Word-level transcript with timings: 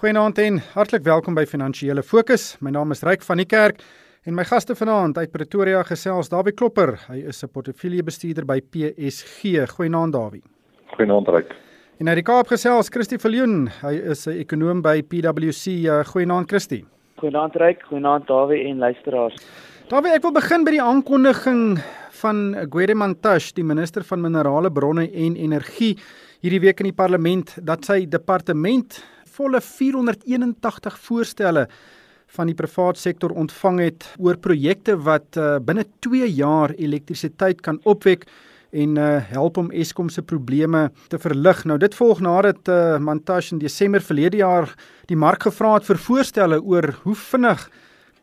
Goeienaand 0.00 0.38
en 0.40 0.54
hartlik 0.72 1.02
welkom 1.04 1.34
by 1.36 1.42
Finansiële 1.44 2.00
Fokus. 2.00 2.54
My 2.64 2.70
naam 2.72 2.94
is 2.94 3.02
Ryk 3.04 3.20
van 3.26 3.36
die 3.36 3.44
Kerk 3.44 3.82
en 4.24 4.32
my 4.32 4.46
gaste 4.48 4.72
vanaand 4.72 5.18
uit 5.20 5.28
Pretoria 5.28 5.82
gesels 5.84 6.30
Dawie 6.32 6.54
Klopper. 6.56 6.94
Hy 7.10 7.18
is 7.28 7.44
'n 7.44 7.50
portefeuljebestuurder 7.52 8.46
by 8.46 8.62
PSG. 8.62 9.68
Goeienaand 9.68 10.12
Dawie. 10.12 10.40
Goeienaand 10.96 11.28
Ryk. 11.28 11.52
En 11.98 12.08
uit 12.08 12.16
die 12.16 12.24
Kaap 12.24 12.48
gesels 12.48 12.88
Christie 12.88 13.18
Viljoen. 13.18 13.68
Hy 13.82 13.94
is 14.10 14.26
'n 14.26 14.40
ekonoom 14.40 14.80
by 14.80 15.02
PwC. 15.02 15.84
Goeienaand 16.06 16.48
Christie. 16.48 16.86
Goeienaand 17.16 17.56
Ryk, 17.56 17.82
goeienaand 17.82 18.26
Dawie 18.26 18.68
en 18.68 18.78
luisteraars. 18.78 19.36
Dawie, 19.88 20.14
ek 20.14 20.22
wil 20.22 20.32
begin 20.32 20.64
by 20.64 20.70
die 20.70 20.82
aankondiging 20.82 21.78
van 22.22 22.56
Gwede 22.70 22.94
Mantashe, 22.94 23.52
die 23.54 23.64
minister 23.64 24.02
van 24.02 24.20
minerale 24.20 24.70
bronne 24.70 25.12
en 25.12 25.36
energie, 25.36 25.98
hierdie 26.40 26.60
week 26.60 26.80
in 26.80 26.84
die 26.84 26.96
parlement 26.96 27.58
dat 27.62 27.84
sy 27.84 28.06
departement 28.08 29.02
volle 29.40 29.60
481 29.64 30.98
voorstelle 31.06 31.64
van 32.36 32.50
die 32.50 32.54
privaat 32.54 32.98
sektor 33.00 33.32
ontvang 33.34 33.80
het 33.82 34.06
oor 34.20 34.38
projekte 34.38 34.94
wat 35.06 35.38
uh, 35.40 35.56
binne 35.64 35.86
2 36.04 36.28
jaar 36.28 36.74
elektrisiteit 36.76 37.62
kan 37.64 37.80
opwek 37.88 38.28
en 38.70 38.98
uh, 39.00 39.16
help 39.32 39.58
om 39.58 39.72
Eskom 39.74 40.10
se 40.12 40.22
probleme 40.22 40.90
te 41.10 41.18
verlig. 41.18 41.64
Nou 41.66 41.78
dit 41.82 41.94
volg 41.98 42.20
nadat 42.22 42.70
uh, 42.70 42.98
Mantashe 43.02 43.56
in 43.56 43.62
Desember 43.62 44.04
verlede 44.04 44.44
jaar 44.44 44.70
die 45.10 45.18
mark 45.18 45.48
gevra 45.48 45.74
het 45.78 45.88
vir 45.88 45.98
voorstelle 46.04 46.60
oor 46.62 46.92
hoe 47.02 47.16
vinnig 47.18 47.66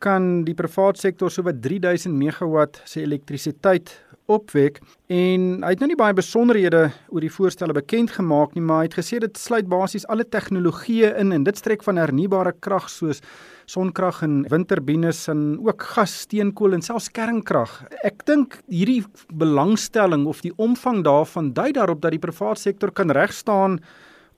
kan 0.00 0.44
die 0.46 0.54
privaat 0.54 1.00
sektor 1.02 1.32
so 1.34 1.44
wat 1.44 1.60
3000 1.64 2.14
megawatt 2.14 2.80
se 2.86 3.02
elektrisiteit 3.02 3.92
opwek 4.28 4.80
en 5.08 5.44
hy 5.64 5.70
het 5.72 5.82
nou 5.82 5.88
nie 5.90 5.98
baie 5.98 6.16
besonderhede 6.16 6.88
oor 7.08 7.24
die 7.24 7.32
voorstelle 7.32 7.74
bekend 7.76 8.12
gemaak 8.16 8.54
nie, 8.54 8.62
maar 8.64 8.82
hy 8.82 8.88
het 8.90 8.98
gesê 9.00 9.20
dit 9.24 9.40
sluit 9.40 9.68
basies 9.68 10.06
alle 10.12 10.26
tegnologieë 10.28 11.14
in 11.22 11.32
en 11.32 11.46
dit 11.46 11.56
strek 11.56 11.84
van 11.86 12.00
hernubare 12.00 12.52
krag 12.60 12.90
soos 12.92 13.22
sonkrag 13.68 14.22
en 14.24 14.42
windturbines 14.48 15.26
en 15.28 15.58
ook 15.64 15.84
gas, 15.94 16.14
steenkool 16.24 16.76
en 16.76 16.84
selfs 16.84 17.10
kernkrag. 17.12 17.72
Ek 18.04 18.24
dink 18.28 18.60
hierdie 18.72 19.02
belangstelling 19.28 20.24
of 20.28 20.40
die 20.44 20.54
omvang 20.56 21.02
daarvan 21.04 21.52
dui 21.56 21.70
daarop 21.76 22.00
dat 22.04 22.16
die 22.16 22.22
private 22.22 22.60
sektor 22.60 22.92
kan 22.92 23.12
reg 23.12 23.32
staan 23.36 23.78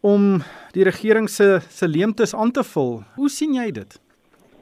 om 0.06 0.40
die 0.74 0.86
regering 0.86 1.28
se 1.30 1.60
se 1.68 1.88
leemtes 1.88 2.34
aan 2.34 2.50
te 2.50 2.64
vul. 2.64 3.00
Hoe 3.16 3.30
sien 3.30 3.54
jy 3.54 3.70
dit? 3.74 3.98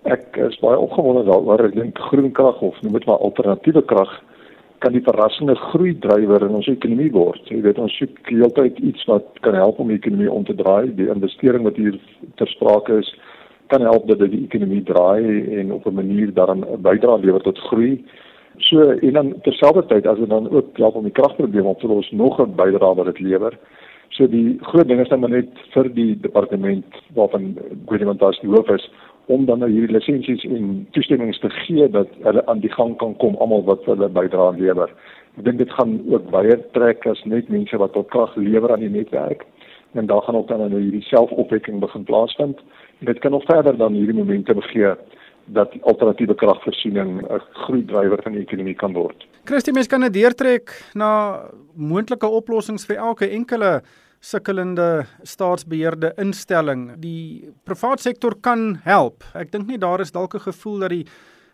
Ek 0.09 0.37
is 0.41 0.57
baie 0.63 0.79
opgewonde 0.79 1.25
daaroor. 1.29 1.69
Ek 1.69 1.77
dink 1.77 1.99
groen 2.11 2.33
krag 2.33 2.61
of 2.65 2.77
noem 2.83 2.99
dit 2.99 3.07
maar 3.09 3.25
alternatiewe 3.25 3.85
krag 3.89 4.13
kan 4.79 4.93
die 4.93 5.03
verrassende 5.03 5.55
groei 5.55 5.95
drywer 5.99 6.45
in 6.47 6.55
ons 6.59 6.69
ekonomie 6.71 7.11
word. 7.13 7.43
Jy 7.51 7.61
weet 7.65 7.79
ons 7.83 7.97
soek 7.99 8.31
heeltyd 8.31 8.79
iets 8.79 9.05
wat 9.11 9.27
kan 9.47 9.55
help 9.59 9.81
om 9.83 9.91
die 9.91 9.99
ekonomie 9.99 10.31
om 10.31 10.45
te 10.45 10.55
draai. 10.55 10.95
Die 10.99 11.09
investering 11.11 11.67
wat 11.67 11.77
hier 11.81 11.99
ter 12.41 12.51
sprake 12.55 13.01
is 13.03 13.11
kan 13.73 13.85
help 13.85 14.07
dat 14.09 14.23
die 14.23 14.45
ekonomie 14.45 14.83
draai 14.89 15.59
en 15.61 15.73
op 15.73 15.87
'n 15.87 15.95
manier 15.95 16.33
daarin 16.35 16.65
'n 16.65 16.83
bydrae 16.83 17.21
lewer 17.21 17.43
tot 17.43 17.59
groei. 17.59 18.05
So 18.59 18.91
en 18.91 19.13
dan 19.13 19.35
terselfdertyd 19.43 20.07
as 20.07 20.19
dit 20.19 20.29
dan 20.29 20.51
ook 20.51 20.77
help 20.77 20.95
om 20.95 21.05
die 21.05 21.13
kragprobleme 21.13 21.69
op 21.69 21.81
te 21.81 21.87
los, 21.87 22.11
nog 22.11 22.41
'n 22.41 22.55
bydrae 22.55 22.95
wat 22.95 23.07
dit 23.07 23.21
lewer. 23.21 23.59
So 24.09 24.27
die 24.27 24.59
groot 24.61 24.89
ding 24.89 25.01
is 25.01 25.09
dan 25.09 25.21
net 25.21 25.49
vir 25.75 25.95
die 25.95 26.17
departement 26.21 26.85
waarvan 27.15 27.59
Gwedimantas 27.87 28.41
die 28.41 28.51
hoof 28.51 28.69
is 28.69 28.91
om 29.29 29.45
dan 29.47 29.61
nou 29.63 29.69
hierdie 29.71 29.97
lisensies 29.97 30.45
en 30.49 30.87
toestemmings 30.97 31.41
te 31.43 31.51
gee 31.51 31.89
dat 31.93 32.09
hulle 32.25 32.45
aan 32.47 32.61
die 32.65 32.73
gang 32.73 32.97
kan 33.01 33.15
kom 33.23 33.37
almal 33.37 33.65
wat 33.69 33.85
hulle 33.85 34.09
bydra 34.09 34.51
lewer. 34.57 34.93
Ek 35.37 35.45
dink 35.45 35.61
dit 35.61 35.73
gaan 35.77 35.99
ook 36.09 36.31
baie 36.33 36.57
trek 36.77 37.07
as 37.07 37.21
net 37.25 37.51
mense 37.53 37.77
wat 37.77 37.93
tot 37.93 38.09
krag 38.15 38.35
lewer 38.37 38.73
aan 38.73 38.85
die 38.87 38.93
netwerk 38.93 39.45
en 39.93 40.07
daar 40.07 40.23
gaan 40.23 40.37
ook 40.37 40.49
dan 40.49 40.65
nou 40.65 40.81
hierdie 40.81 41.05
selfopwekking 41.09 41.81
begin 41.81 42.05
plaasvind. 42.05 42.59
En 43.01 43.07
dit 43.07 43.19
kan 43.19 43.31
nog 43.31 43.45
verder 43.45 43.77
dan 43.77 43.93
hierdie 43.93 44.17
momente 44.17 44.55
begee 44.55 44.95
dat 45.45 45.73
alternatiewe 45.83 46.35
kragvoorsiening 46.35 47.23
'n 47.23 47.41
groei 47.53 47.85
drywer 47.85 48.23
van 48.23 48.33
die 48.33 48.41
ekonomie 48.41 48.75
kan 48.75 48.93
word. 48.93 49.27
Christie 49.45 49.73
mens 49.73 49.87
kan 49.87 50.01
dit 50.01 50.13
deurtrek 50.13 50.91
na 50.95 51.41
moontlike 51.75 52.27
oplossings 52.27 52.87
vir 52.87 52.97
elke 52.97 53.29
enkele 53.29 53.83
sukkelende 54.21 55.07
staatsbeheerde 55.23 56.13
instelling. 56.19 56.93
Die 57.01 57.53
private 57.65 58.03
sektor 58.03 58.35
kan 58.41 58.81
help. 58.85 59.25
Ek 59.35 59.53
dink 59.53 59.69
nie 59.69 59.79
daar 59.79 60.01
is 60.01 60.13
dalk 60.13 60.35
'n 60.35 60.51
gevoel 60.51 60.79
dat 60.79 60.91
die 60.91 61.07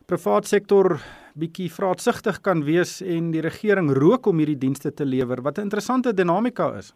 private 0.07 0.49
sektor 0.49 1.01
bietjie 1.35 1.71
vraatsigtig 1.71 2.41
kan 2.41 2.65
wees 2.65 3.01
en 3.03 3.31
die 3.31 3.41
regering 3.41 3.91
rook 3.91 4.27
om 4.27 4.39
hierdie 4.39 4.59
dienste 4.59 4.95
te 4.95 5.05
lewer. 5.05 5.43
Wat 5.43 5.59
'n 5.59 5.63
interessante 5.63 6.15
dinamika 6.15 6.77
is. 6.79 6.93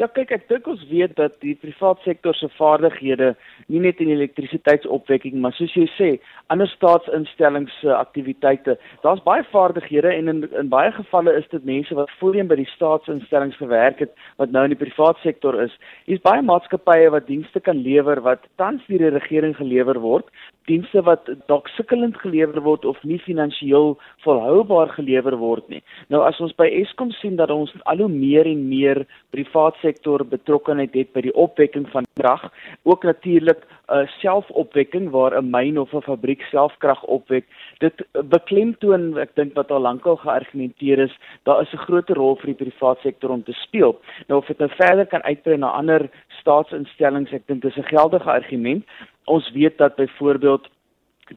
Ja 0.00 0.06
kyk, 0.08 0.30
ek 0.32 0.46
dink 0.48 0.64
ons 0.72 0.80
weet 0.88 1.12
dat 1.18 1.34
die 1.44 1.52
private 1.60 2.00
sektor 2.06 2.32
se 2.38 2.48
vaardighede 2.56 3.34
nie 3.68 3.82
net 3.84 3.98
in 4.00 4.08
elektrisiteitsopwekking, 4.14 5.34
maar 5.44 5.52
soos 5.52 5.74
jy 5.76 5.84
sê, 5.98 6.08
ander 6.48 6.70
staatsinstellings 6.72 7.74
se 7.82 7.92
aktiwiteite. 7.92 8.78
Daar's 9.04 9.20
baie 9.26 9.44
vaardighede 9.50 10.14
en 10.14 10.32
in 10.32 10.40
in 10.62 10.70
baie 10.72 10.94
gevalle 10.96 11.34
is 11.36 11.48
dit 11.52 11.66
mense 11.68 11.94
wat 11.98 12.14
voorheen 12.22 12.48
by 12.48 12.56
die 12.56 12.68
staatsinstellings 12.72 13.58
gewerk 13.60 14.00
het 14.00 14.16
wat 14.40 14.54
nou 14.56 14.64
in 14.64 14.72
die 14.72 14.80
private 14.80 15.20
sektor 15.20 15.60
is. 15.60 15.76
Hier's 16.08 16.24
baie 16.24 16.40
maatskappye 16.40 17.12
wat 17.12 17.28
dienste 17.28 17.60
kan 17.60 17.84
lewer 17.84 18.24
wat 18.24 18.48
tans 18.56 18.80
deur 18.88 19.04
die 19.04 19.12
regering 19.18 19.52
gelewer 19.60 20.00
word, 20.00 20.32
dienste 20.70 21.04
wat 21.04 21.28
dalk 21.50 21.68
sukkelend 21.76 22.16
gelewer 22.22 22.62
word 22.64 22.88
of 22.88 22.96
nie 23.04 23.20
finansiëel 23.26 23.96
volhoubaar 24.24 24.94
gelewer 24.96 25.36
word 25.36 25.68
nie. 25.68 25.82
Nou 26.08 26.24
as 26.24 26.40
ons 26.40 26.56
by 26.56 26.70
Eskom 26.80 27.12
sien 27.20 27.36
dat 27.36 27.52
ons 27.52 27.74
al 27.84 28.04
hoe 28.04 28.10
meer 28.12 28.48
en 28.48 28.68
meer 28.70 29.04
private 29.34 29.81
sektor 29.82 30.24
betrokkenheid 30.24 30.94
het 30.94 31.12
by 31.12 31.24
die 31.26 31.34
opwekking 31.34 31.88
van 31.92 32.06
krag, 32.18 32.44
ook 32.82 33.04
natuurlik 33.04 33.66
'n 33.66 34.02
uh, 34.02 34.08
selfopwekking 34.22 35.10
waar 35.10 35.36
'n 35.36 35.50
myn 35.50 35.78
of 35.78 35.92
'n 35.92 36.06
fabriek 36.08 36.42
selfkrag 36.50 37.02
opwek. 37.04 37.44
Dit 37.78 38.06
beklemtoon 38.12 39.18
ek 39.18 39.34
dink 39.34 39.54
wat 39.54 39.70
al 39.70 39.80
lankal 39.80 40.16
geargumenteer 40.16 40.98
is, 40.98 41.14
daar 41.42 41.60
is 41.62 41.72
'n 41.72 41.84
groot 41.86 42.08
rol 42.08 42.36
vir 42.36 42.54
die 42.54 42.64
private 42.64 43.00
sektor 43.00 43.30
om 43.30 43.42
te 43.42 43.52
speel. 43.52 44.00
Nou 44.28 44.40
of 44.40 44.46
dit 44.46 44.58
nou 44.58 44.70
verder 44.70 45.06
kan 45.06 45.22
uitbrei 45.22 45.56
na 45.56 45.70
ander 45.70 46.10
staatsinstellings, 46.40 47.32
ek 47.32 47.46
dink 47.46 47.62
dis 47.62 47.76
'n 47.76 47.92
geldige 47.94 48.30
argument. 48.30 48.84
Ons 49.24 49.50
weet 49.52 49.78
dat 49.78 49.96
byvoorbeeld 49.96 50.68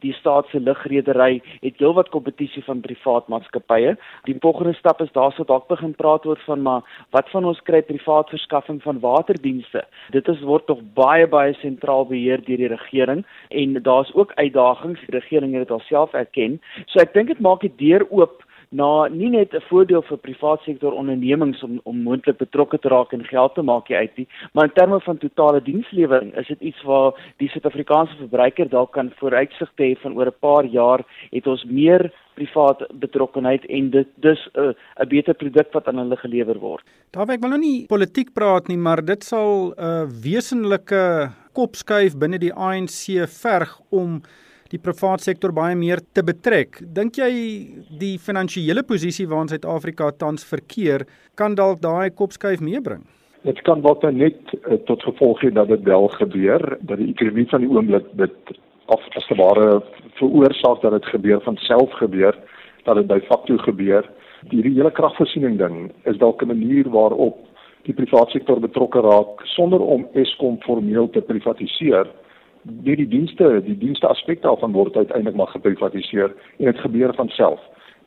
die 0.00 0.12
staat 0.12 0.48
se 0.50 0.60
lugredery 0.60 1.40
het 1.60 1.78
heelwat 1.78 2.08
kompetisie 2.14 2.62
van 2.64 2.80
privaat 2.80 3.28
maatskappye. 3.28 3.96
Die 4.24 4.36
volgende 4.40 4.74
stap 4.74 5.00
is 5.00 5.12
daar 5.12 5.32
sou 5.32 5.46
dalk 5.46 5.68
begin 5.68 5.94
praat 5.94 6.26
oor 6.26 6.40
van 6.46 6.62
maar 6.62 6.82
wat 7.10 7.30
van 7.30 7.44
ons 7.44 7.60
kry 7.68 7.82
privaat 7.82 8.30
verskaffing 8.32 8.82
van 8.82 9.00
waterdienste. 9.00 9.84
Dit 10.10 10.28
is 10.28 10.40
word 10.40 10.66
tog 10.66 10.80
baie 10.94 11.26
baie 11.26 11.54
sentraal 11.60 12.06
beheer 12.06 12.42
deur 12.44 12.62
die 12.64 12.72
regering 12.72 13.24
en 13.50 13.78
daar's 13.82 14.14
ook 14.14 14.32
uitdagings. 14.34 15.00
Die 15.06 15.18
regering 15.18 15.54
het 15.54 15.68
dit 15.68 15.76
alself 15.78 16.12
erken. 16.14 16.60
So 16.86 17.00
ek 17.00 17.14
dink 17.14 17.32
dit 17.32 17.40
maak 17.40 17.60
die 17.60 17.74
deur 17.76 18.06
oop 18.10 18.45
na 18.70 19.08
nie 19.08 19.30
net 19.30 19.54
'n 19.54 19.60
voordeel 19.68 20.02
vir 20.02 20.18
privaat 20.18 20.60
sektor 20.62 20.92
ondernemings 20.92 21.62
om 21.62 21.80
om 21.84 22.02
moontlik 22.02 22.38
betrokke 22.38 22.78
te 22.78 22.88
raak 22.88 23.12
en 23.12 23.24
geld 23.24 23.54
te 23.54 23.62
maak 23.62 23.90
uit 23.90 24.16
nie, 24.16 24.28
maar 24.52 24.64
in 24.64 24.72
terme 24.74 25.00
van 25.00 25.18
totale 25.18 25.62
dienslewering 25.62 26.34
is 26.36 26.46
dit 26.46 26.60
iets 26.60 26.82
waar 26.82 27.12
die 27.36 27.48
Suid-Afrikaanse 27.48 28.16
verbruiker 28.16 28.68
dalk 28.68 28.92
kan 28.92 29.12
vooruitsig 29.16 29.70
hê 29.76 29.96
van 30.02 30.16
oor 30.16 30.26
'n 30.26 30.40
paar 30.40 30.64
jaar 30.64 31.04
het 31.30 31.46
ons 31.46 31.64
meer 31.64 32.12
privaat 32.34 32.84
betrokkenheid 33.00 33.64
en 33.66 33.90
dit 33.90 34.08
dis 34.14 34.48
'n 34.54 34.60
uh, 34.60 34.72
'n 35.02 35.08
beter 35.08 35.34
produk 35.34 35.72
wat 35.72 35.86
aan 35.88 35.98
hulle 35.98 36.16
gelewer 36.16 36.58
word. 36.58 36.84
Daar 37.10 37.30
ek 37.30 37.40
wil 37.40 37.50
nou 37.50 37.60
nie 37.60 37.86
politiek 37.86 38.32
praat 38.32 38.68
nie, 38.68 38.76
maar 38.76 39.04
dit 39.04 39.24
sal 39.24 39.72
'n 39.72 39.74
uh, 39.78 40.04
wesenlike 40.22 41.30
kopskuif 41.52 42.18
binne 42.18 42.38
die 42.38 42.52
ANC 42.52 43.26
verg 43.42 43.80
om 43.90 44.20
die 44.72 44.80
private 44.82 45.22
sektor 45.22 45.52
baie 45.54 45.76
meer 45.78 46.00
te 46.14 46.24
betrek. 46.26 46.80
Dink 46.80 47.18
jy 47.20 47.30
die 48.00 48.16
finansiële 48.18 48.82
posisie 48.86 49.28
waarin 49.30 49.50
Suid-Afrika 49.52 50.10
tans 50.18 50.46
verkeer 50.48 51.06
kan 51.38 51.54
dalk 51.54 51.82
daai 51.84 52.10
kopskuif 52.10 52.60
meebring? 52.60 53.04
Dit 53.46 53.60
kan 53.62 53.82
wat 53.84 54.02
net 54.10 54.38
uh, 54.56 54.78
tot 54.88 55.02
gevolg 55.06 55.44
hê 55.44 55.52
dat 55.54 55.68
dit 55.70 55.82
wel 55.86 56.08
gebeur, 56.18 56.62
dat 56.80 56.98
die 56.98 57.12
ekonomie 57.12 57.46
van 57.52 57.62
die 57.62 57.70
oomblik 57.70 58.08
dit 58.18 58.56
of 58.90 59.02
as 59.18 59.26
te 59.26 59.36
ware 59.38 59.80
veroorsaak 60.18 60.82
dat 60.82 60.96
dit 60.98 61.10
gebeur 61.14 61.40
van 61.44 61.58
self 61.66 61.92
gebeur, 62.00 62.34
dat 62.86 62.98
dit 62.98 63.06
by 63.10 63.20
fakto 63.26 63.58
gebeur. 63.62 64.06
Die 64.50 64.62
hele 64.62 64.90
kragvoorsiening 64.94 65.58
ding 65.58 65.92
is 66.10 66.18
dalk 66.18 66.42
'n 66.42 66.50
manier 66.54 66.90
waarop 66.90 67.38
die 67.86 67.94
private 67.94 68.30
sektor 68.30 68.60
betrokke 68.60 69.00
raak 69.00 69.42
sonder 69.54 69.80
om 69.80 70.06
Eskom 70.14 70.58
formeel 70.66 71.10
te 71.10 71.20
privatiseer 71.20 72.10
deur 72.66 72.96
die 72.96 73.08
dienste, 73.08 73.60
die 73.64 73.78
dienste 73.78 74.08
aspekte 74.08 74.46
daarvan 74.46 74.72
word 74.72 74.96
uiteindelik 74.96 75.36
maar 75.36 75.52
geprivatiseer 75.54 76.34
en 76.58 76.70
dit 76.70 76.78
gebeur 76.78 77.14
van 77.14 77.28
self. 77.28 77.60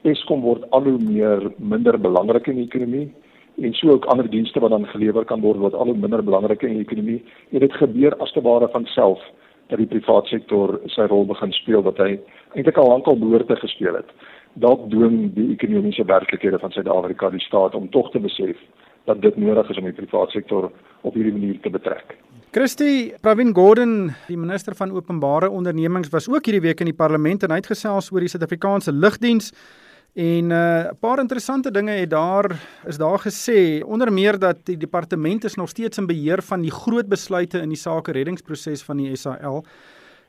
Eskom 0.07 0.41
word 0.41 0.63
al 0.75 0.87
hoe 0.87 0.99
meer 0.99 1.51
minder 1.57 1.99
belangrik 1.99 2.47
in 2.47 2.61
die 2.61 2.67
ekonomie 2.67 3.07
en 3.59 3.73
so 3.73 3.91
ook 3.91 4.05
ander 4.05 4.29
dienste 4.29 4.59
wat 4.59 4.71
dan 4.71 4.87
gelewer 4.87 5.25
kan 5.25 5.41
word 5.41 5.59
word 5.59 5.73
al 5.73 5.91
hoe 5.91 5.97
minder 5.97 6.23
belangrik 6.23 6.63
in 6.63 6.77
die 6.77 6.85
ekonomie 6.87 7.19
en 7.51 7.59
dit 7.59 7.73
gebeur 7.81 8.15
as 8.23 8.31
te 8.31 8.41
ware 8.41 8.67
van 8.71 8.85
self 8.95 9.23
dat 9.69 9.77
die 9.77 9.87
private 9.87 10.27
sektor 10.27 10.79
sy 10.95 11.07
rol 11.11 11.25
begin 11.29 11.51
speel 11.53 11.83
wat 11.85 11.99
hy 12.01 12.15
eintlik 12.55 12.77
al 12.77 12.89
lankal 12.89 13.19
behoort 13.19 13.47
te 13.47 13.55
gespeel 13.59 13.99
het. 13.99 14.07
Dalk 14.53 14.87
doen 14.91 15.29
die 15.35 15.51
ekonomiese 15.53 16.05
werklikhede 16.09 16.59
van 16.59 16.71
Suid-Afrika 16.71 17.29
die 17.29 17.43
staat 17.43 17.75
om 17.75 17.89
tog 17.89 18.11
te 18.11 18.19
besef 18.19 18.57
dat 19.05 19.21
dit 19.21 19.37
nodig 19.37 19.69
is 19.69 19.77
om 19.77 19.83
die 19.83 19.93
private 19.93 20.31
sektor 20.31 20.71
op 21.01 21.13
hierdie 21.13 21.33
manier 21.33 21.59
te 21.61 21.69
betrek. 21.69 22.17
Christie 22.51 23.13
Pravin 23.21 23.53
Gordhan, 23.53 24.09
die 24.27 24.37
minister 24.37 24.75
van 24.75 24.91
openbare 24.91 25.49
ondernemings 25.49 26.09
was 26.09 26.29
ook 26.29 26.45
hierdie 26.45 26.65
week 26.65 26.79
in 26.81 26.89
die 26.89 26.97
parlement 26.97 27.43
en 27.43 27.53
hy 27.53 27.59
het 27.61 27.69
gesels 27.69 28.09
oor 28.11 28.25
die 28.25 28.31
Suid-Afrikaanse 28.31 28.91
lugdiens 28.91 29.51
en 30.15 30.47
'n 30.47 30.51
uh, 30.51 30.89
paar 30.99 31.19
interessante 31.19 31.71
dinge 31.71 31.91
het 31.91 32.09
daar 32.09 32.49
is 32.87 32.97
daar 32.97 33.19
gesê 33.19 33.83
onder 33.85 34.13
meer 34.13 34.39
dat 34.39 34.65
die 34.65 34.77
departement 34.77 35.43
is 35.43 35.55
nog 35.55 35.69
steeds 35.69 35.97
in 35.97 36.07
beheer 36.07 36.41
van 36.41 36.61
die 36.61 36.71
groot 36.71 37.07
besluite 37.07 37.61
in 37.61 37.69
die 37.69 37.77
sake 37.77 38.11
reddingsproses 38.11 38.83
van 38.83 38.97
die 38.97 39.15
SAL 39.15 39.63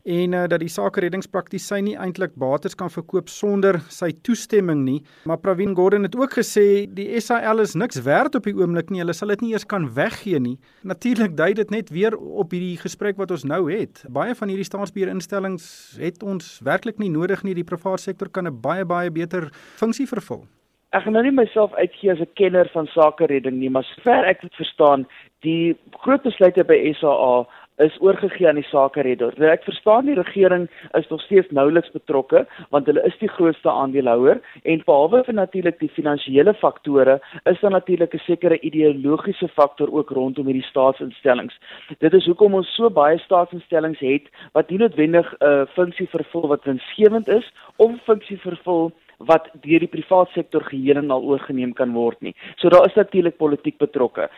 en 0.04 0.32
uh, 0.32 0.44
dat 0.48 0.60
die 0.60 0.70
sake 0.72 1.00
reddingspraktisyn 1.04 1.84
nie 1.84 1.96
eintlik 1.96 2.36
bates 2.40 2.76
kan 2.78 2.90
verkoop 2.90 3.28
sonder 3.28 3.80
sy 3.92 4.10
toestemming 4.26 4.84
nie. 4.84 4.98
Maar 5.28 5.40
Pravin 5.42 5.74
Gordhan 5.76 6.06
het 6.08 6.16
ook 6.16 6.38
gesê 6.38 6.86
die 6.88 7.08
SAL 7.20 7.60
is 7.64 7.74
niks 7.74 8.02
werd 8.06 8.34
op 8.34 8.44
die 8.48 8.56
oomblik 8.56 8.90
nie. 8.90 9.02
Hulle 9.02 9.16
sal 9.16 9.34
dit 9.34 9.44
nie 9.44 9.52
eers 9.52 9.66
kan 9.66 9.88
weggee 9.94 10.40
nie. 10.40 10.56
Natuurlik 10.82 11.36
dui 11.36 11.52
dit 11.54 11.70
net 11.70 11.90
weer 11.90 12.16
op 12.16 12.52
hierdie 12.52 12.78
gesprek 12.80 13.18
wat 13.20 13.30
ons 13.30 13.44
nou 13.44 13.66
het. 13.70 14.04
Baie 14.08 14.34
van 14.34 14.48
hierdie 14.48 14.68
staatsbeheerinstellings 14.68 15.98
het 16.00 16.22
ons 16.22 16.58
werklik 16.64 16.98
nie 16.98 17.10
nodig 17.10 17.44
nie. 17.44 17.54
Die 17.54 17.66
private 17.66 18.02
sektor 18.02 18.28
kan 18.28 18.46
'n 18.46 18.60
baie 18.60 18.84
baie 18.84 19.10
beter 19.10 19.50
funksie 19.76 20.06
vervul. 20.06 20.46
Ek 20.90 21.04
gaan 21.04 21.14
nou 21.14 21.22
nie 21.22 21.30
myself 21.30 21.74
uitgee 21.78 22.10
as 22.10 22.18
'n 22.18 22.32
kenner 22.34 22.68
van 22.72 22.86
sake 22.86 23.26
redding 23.26 23.58
nie, 23.58 23.70
maar 23.70 23.84
sover 23.84 24.24
ek 24.24 24.40
dit 24.40 24.54
verstaan, 24.54 25.06
die 25.46 25.76
groot 26.02 26.22
besluite 26.22 26.64
by 26.64 26.92
SAA 26.98 27.46
is 27.80 27.96
oorgegee 28.00 28.48
aan 28.48 28.60
die 28.60 28.68
sake 28.68 29.02
redder. 29.06 29.34
Nou 29.40 29.50
ek 29.50 29.64
verstaan 29.64 30.08
die 30.08 30.16
regering 30.18 30.68
is 30.98 31.08
nog 31.08 31.22
steeds 31.22 31.50
nouliks 31.56 31.90
betrokke 31.94 32.44
want 32.74 32.86
hulle 32.90 33.04
is 33.08 33.16
die 33.20 33.28
grootste 33.28 33.70
aandeelhouer 33.70 34.40
en 34.62 34.84
behalwe 34.86 35.22
vir 35.26 35.38
natuurlik 35.38 35.78
die 35.80 35.92
finansiële 35.96 36.54
faktore 36.60 37.18
is 37.44 37.60
daar 37.60 37.76
natuurlik 37.76 38.14
'n 38.14 38.24
sekere 38.26 38.60
ideologiese 38.60 39.48
faktor 39.48 39.92
ook 39.92 40.10
rondom 40.10 40.46
hierdie 40.46 40.70
staatsinstellings. 40.70 41.54
Dit 41.98 42.14
is 42.14 42.26
hoekom 42.26 42.54
ons 42.54 42.74
so 42.74 42.90
baie 42.90 43.18
staatsinstellings 43.18 44.00
het 44.00 44.28
wat 44.52 44.70
nie 44.70 44.78
noodwendig 44.78 45.34
'n 45.40 45.44
uh, 45.44 45.66
funksie 45.74 46.08
vervul 46.08 46.48
wat 46.48 46.64
winsgewend 46.64 47.28
is 47.28 47.52
of 47.76 47.90
funksie 48.04 48.40
vervul 48.40 48.92
wat 49.28 49.48
deur 49.60 49.82
die 49.84 49.90
private 49.90 50.32
sektor 50.32 50.64
geheel 50.64 50.96
en 50.96 51.10
al 51.12 51.26
oorgeneem 51.28 51.72
kan 51.76 51.92
word 51.92 52.20
nie. 52.24 52.34
So 52.56 52.72
daar 52.72 52.86
is 52.88 52.96
natuurlik 52.96 53.36
politiek 53.36 53.76
betrokke. 53.78 54.28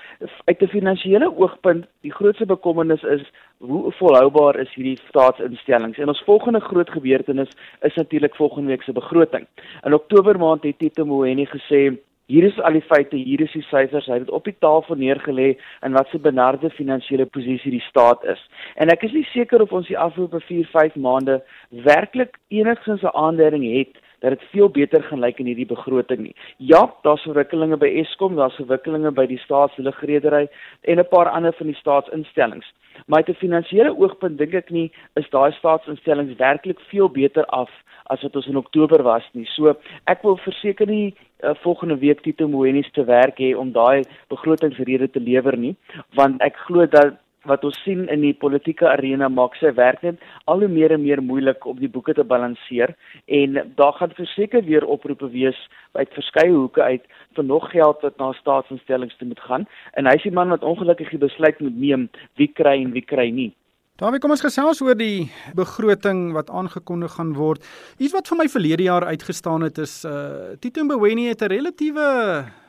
Uit 0.44 0.62
'n 0.62 0.74
finansiële 0.74 1.30
oogpunt, 1.30 1.86
die 2.02 2.12
grootste 2.12 2.46
bekommernis 2.46 3.02
is 3.02 3.22
hoe 3.58 3.92
volhoubaar 3.92 4.58
is 4.58 4.74
hierdie 4.74 4.98
staatsinstellings? 5.08 5.98
En 5.98 6.08
ons 6.08 6.22
volgende 6.24 6.60
groot 6.60 6.90
gebeurtenis 6.90 7.50
is 7.80 7.94
natuurlik 7.94 8.34
volgende 8.34 8.68
week 8.68 8.82
se 8.82 8.92
begroting. 8.92 9.46
In 9.84 9.94
Oktober 9.94 10.38
maand 10.38 10.62
het 10.62 10.78
Tito 10.78 11.04
Mboweni 11.04 11.46
gesê 11.46 11.98
Hier 12.26 12.44
is 12.44 12.58
al 12.60 12.72
die 12.72 12.86
feite, 12.86 13.16
hier 13.16 13.40
is 13.40 13.52
die 13.52 13.64
syfers. 13.66 14.06
Hy 14.06 14.12
het 14.12 14.22
dit 14.24 14.30
op 14.30 14.44
die 14.44 14.54
tafel 14.58 14.96
neergelê 14.96 15.58
en 15.80 15.92
wat 15.92 16.08
se 16.08 16.18
benarde 16.18 16.70
finansiële 16.70 17.26
posisie 17.26 17.70
die 17.70 17.82
staat 17.88 18.24
is. 18.24 18.40
En 18.80 18.88
ek 18.88 19.02
is 19.02 19.12
nie 19.12 19.26
seker 19.32 19.60
of 19.60 19.72
ons 19.72 19.90
die 19.90 19.98
afgelope 19.98 20.40
4-5 20.46 20.96
maande 20.96 21.42
werklik 21.88 22.38
enigsins 22.48 23.02
'n 23.02 23.12
aanduiding 23.12 23.66
het 23.76 24.00
dat 24.22 24.36
dit 24.36 24.48
veel 24.54 24.68
beter 24.70 25.02
gaan 25.02 25.20
lyk 25.20 25.40
in 25.42 25.50
hierdie 25.50 25.66
begroting 25.66 26.20
nie. 26.22 26.34
Ja, 26.56 26.86
daar's 27.02 27.24
verwikkelinge 27.26 27.76
by 27.76 27.90
Eskom, 28.02 28.36
daar's 28.38 28.58
verwikkelinge 28.60 29.10
by 29.10 29.26
die 29.26 29.40
staatsluggeredery 29.42 30.46
en 30.82 30.98
'n 30.98 31.08
paar 31.10 31.28
ander 31.30 31.52
van 31.58 31.66
die 31.66 31.80
staatsinstellings. 31.80 32.72
Maar 33.06 33.24
uit 33.24 33.28
'n 33.28 33.44
finansiële 33.44 33.96
oogpunt 33.98 34.38
dink 34.38 34.54
ek 34.54 34.70
nie 34.70 34.92
is 35.14 35.30
daai 35.30 35.52
staatsinstellings 35.52 36.36
werklik 36.36 36.80
veel 36.80 37.08
beter 37.08 37.44
af 37.46 37.70
as 38.06 38.22
wat 38.22 38.36
ons 38.36 38.46
in 38.46 38.56
Oktober 38.56 39.02
was 39.02 39.24
nie. 39.32 39.46
So 39.46 39.74
ek 40.04 40.22
wil 40.22 40.36
verseker 40.36 40.86
nie 40.86 41.14
uh, 41.42 41.54
volgende 41.62 41.98
week 41.98 42.22
Tito 42.22 42.48
Moenies 42.48 42.90
te 42.92 43.04
werk 43.04 43.38
hê 43.38 43.54
om 43.56 43.72
daai 43.72 44.02
begrotingsrede 44.28 45.10
te 45.10 45.20
lewer 45.20 45.56
nie, 45.56 45.76
want 46.14 46.42
ek 46.42 46.56
glo 46.66 46.86
dat 46.86 47.18
wat 47.48 47.64
ons 47.64 47.78
sien 47.84 48.04
in 48.12 48.22
die 48.22 48.34
politieke 48.34 48.86
arena 48.88 49.28
maak 49.28 49.56
sy 49.58 49.72
werk 49.74 50.02
net 50.06 50.20
al 50.50 50.62
hoe 50.62 50.70
meer 50.70 50.94
en 50.94 51.02
meer 51.02 51.22
moeilik 51.22 51.64
om 51.66 51.78
die 51.80 51.90
boeke 51.90 52.14
te 52.14 52.24
balanseer. 52.24 52.94
En 53.26 53.58
daar 53.78 53.96
gaan 53.98 54.14
verseker 54.18 54.64
weer 54.66 54.86
oproepe 54.86 55.30
wees 55.32 55.58
uit 55.98 56.14
verskeie 56.14 56.52
hoeke 56.52 56.82
uit 56.82 57.08
vir 57.36 57.44
nog 57.44 57.70
geld 57.70 58.04
wat 58.06 58.18
na 58.18 58.32
staatsinstellings 58.38 59.18
moet 59.22 59.40
gaan. 59.48 59.66
En 59.94 60.06
hy 60.06 60.14
is 60.18 60.28
die 60.28 60.34
man 60.34 60.54
wat 60.54 60.62
ongelukkig 60.62 61.10
die 61.10 61.24
besluit 61.24 61.58
moet 61.60 61.76
neem 61.76 62.08
wie 62.40 62.48
kry 62.48 62.78
en 62.82 62.94
wie 62.94 63.04
kry 63.04 63.30
nie. 63.30 63.52
Daarby 64.00 64.18
kom 64.18 64.32
ons 64.34 64.42
gesels 64.42 64.80
oor 64.82 64.96
die 64.98 65.28
begroting 65.54 66.32
wat 66.34 66.50
aangekondig 66.50 67.12
gaan 67.18 67.34
word. 67.36 67.62
Iets 67.98 68.14
wat 68.16 68.30
vir 68.30 68.40
my 68.40 68.48
verlede 68.50 68.88
jaar 68.88 69.04
uitgestaan 69.04 69.66
het 69.66 69.78
is 69.78 70.02
uh 70.08 70.56
Tito 70.60 70.82
Mboweni 70.84 71.28
het 71.28 71.42
'n 71.42 71.52
relatiewe 71.52 72.08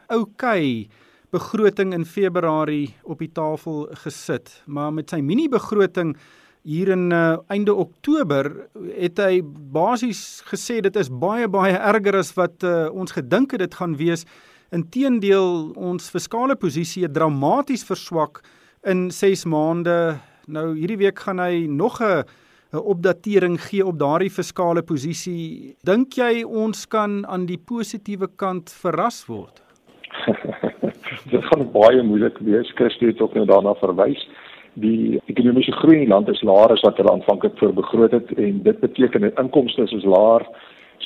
oukei 0.09 0.85
okay 0.85 1.02
begroting 1.33 1.93
in 1.93 2.05
Februarie 2.05 2.93
op 3.03 3.19
die 3.23 3.31
tafel 3.33 3.87
gesit, 4.03 4.51
maar 4.65 4.93
met 4.93 5.09
sy 5.09 5.19
mini 5.25 5.49
begroting 5.49 6.13
hier 6.63 6.93
in 6.93 7.09
uh, 7.11 7.37
einde 7.51 7.73
Oktober 7.75 8.49
het 8.95 9.19
hy 9.19 9.41
basies 9.43 10.43
gesê 10.47 10.79
dit 10.85 10.95
is 10.99 11.09
baie 11.09 11.49
baie 11.51 11.75
erger 11.75 12.19
as 12.21 12.31
wat 12.37 12.63
uh, 12.63 12.87
ons 12.93 13.15
gedink 13.17 13.55
het 13.55 13.65
dit 13.65 13.79
gaan 13.79 13.97
wees. 13.99 14.23
Inteendeel 14.73 15.73
ons 15.75 16.11
fiskale 16.13 16.55
posisie 16.55 17.03
het 17.07 17.15
dramaties 17.17 17.83
verswak 17.87 18.41
in 18.87 19.09
6 19.11 19.43
maande. 19.51 19.97
Nou 20.47 20.71
hierdie 20.77 21.01
week 21.03 21.19
gaan 21.25 21.41
hy 21.43 21.65
nog 21.67 21.99
'n 22.01 22.23
'n 22.73 22.77
opdatering 22.77 23.61
gee 23.61 23.85
op 23.85 23.99
daardie 23.99 24.31
fiskale 24.31 24.81
posisie. 24.81 25.75
Dink 25.83 26.13
jy 26.13 26.43
ons 26.43 26.87
kan 26.87 27.25
aan 27.25 27.45
die 27.45 27.57
positiewe 27.57 28.27
kant 28.35 28.71
verras 28.71 29.25
word? 29.27 29.61
dit 31.31 31.45
gaan 31.45 31.71
baie 31.71 32.03
moeilik 32.03 32.37
wees. 32.37 32.71
Christus 32.75 33.13
het 33.13 33.21
ook 33.21 33.33
nou 33.33 33.45
daarna 33.45 33.73
verwys. 33.79 34.27
Die 34.73 35.21
ekonomiese 35.25 35.71
groei 35.71 35.99
in 35.99 36.05
die 36.07 36.13
land 36.13 36.29
is 36.29 36.41
laer 36.41 36.73
as 36.73 36.81
wat 36.81 36.97
hulle 36.97 37.11
aanvanklik 37.11 37.57
voorbegroot 37.61 38.11
het 38.11 38.31
en 38.37 38.61
dit 38.63 38.79
beteken 38.79 39.21
dat 39.21 39.39
inkomste 39.39 39.85
is 39.85 40.03
laer. 40.03 40.47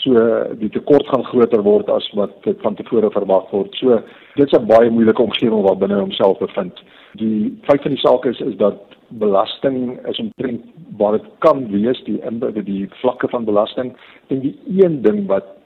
So 0.04 0.14
die 0.62 0.70
tekort 0.70 1.08
gaan 1.12 1.26
groter 1.26 1.64
word 1.66 1.90
as 1.90 2.08
wat 2.16 2.36
dit 2.46 2.62
van 2.62 2.76
tevore 2.76 3.12
verwag 3.12 3.50
word. 3.52 3.76
So 3.76 4.02
dit's 4.36 4.54
'n 4.54 4.68
baie 4.68 4.90
moeilike 4.90 5.22
omgewing 5.22 5.64
wat 5.68 5.80
binne 5.80 6.00
homself 6.00 6.38
bevind. 6.40 6.84
Die 7.14 7.58
feit 7.64 7.82
van 7.82 7.92
die 7.92 8.00
saak 8.00 8.26
is 8.26 8.40
is 8.40 8.56
dat 8.58 8.80
belasting 9.08 10.00
is 10.08 10.20
omtrent 10.20 10.62
waar 10.98 11.12
dit 11.12 11.26
kan 11.40 11.68
wees 11.72 12.04
die, 12.04 12.20
die 12.64 12.90
vlakke 13.02 13.28
van 13.28 13.46
belasting 13.46 13.96
en 14.28 14.40
die 14.40 14.60
een 14.68 15.02
ding 15.02 15.28
wat 15.28 15.57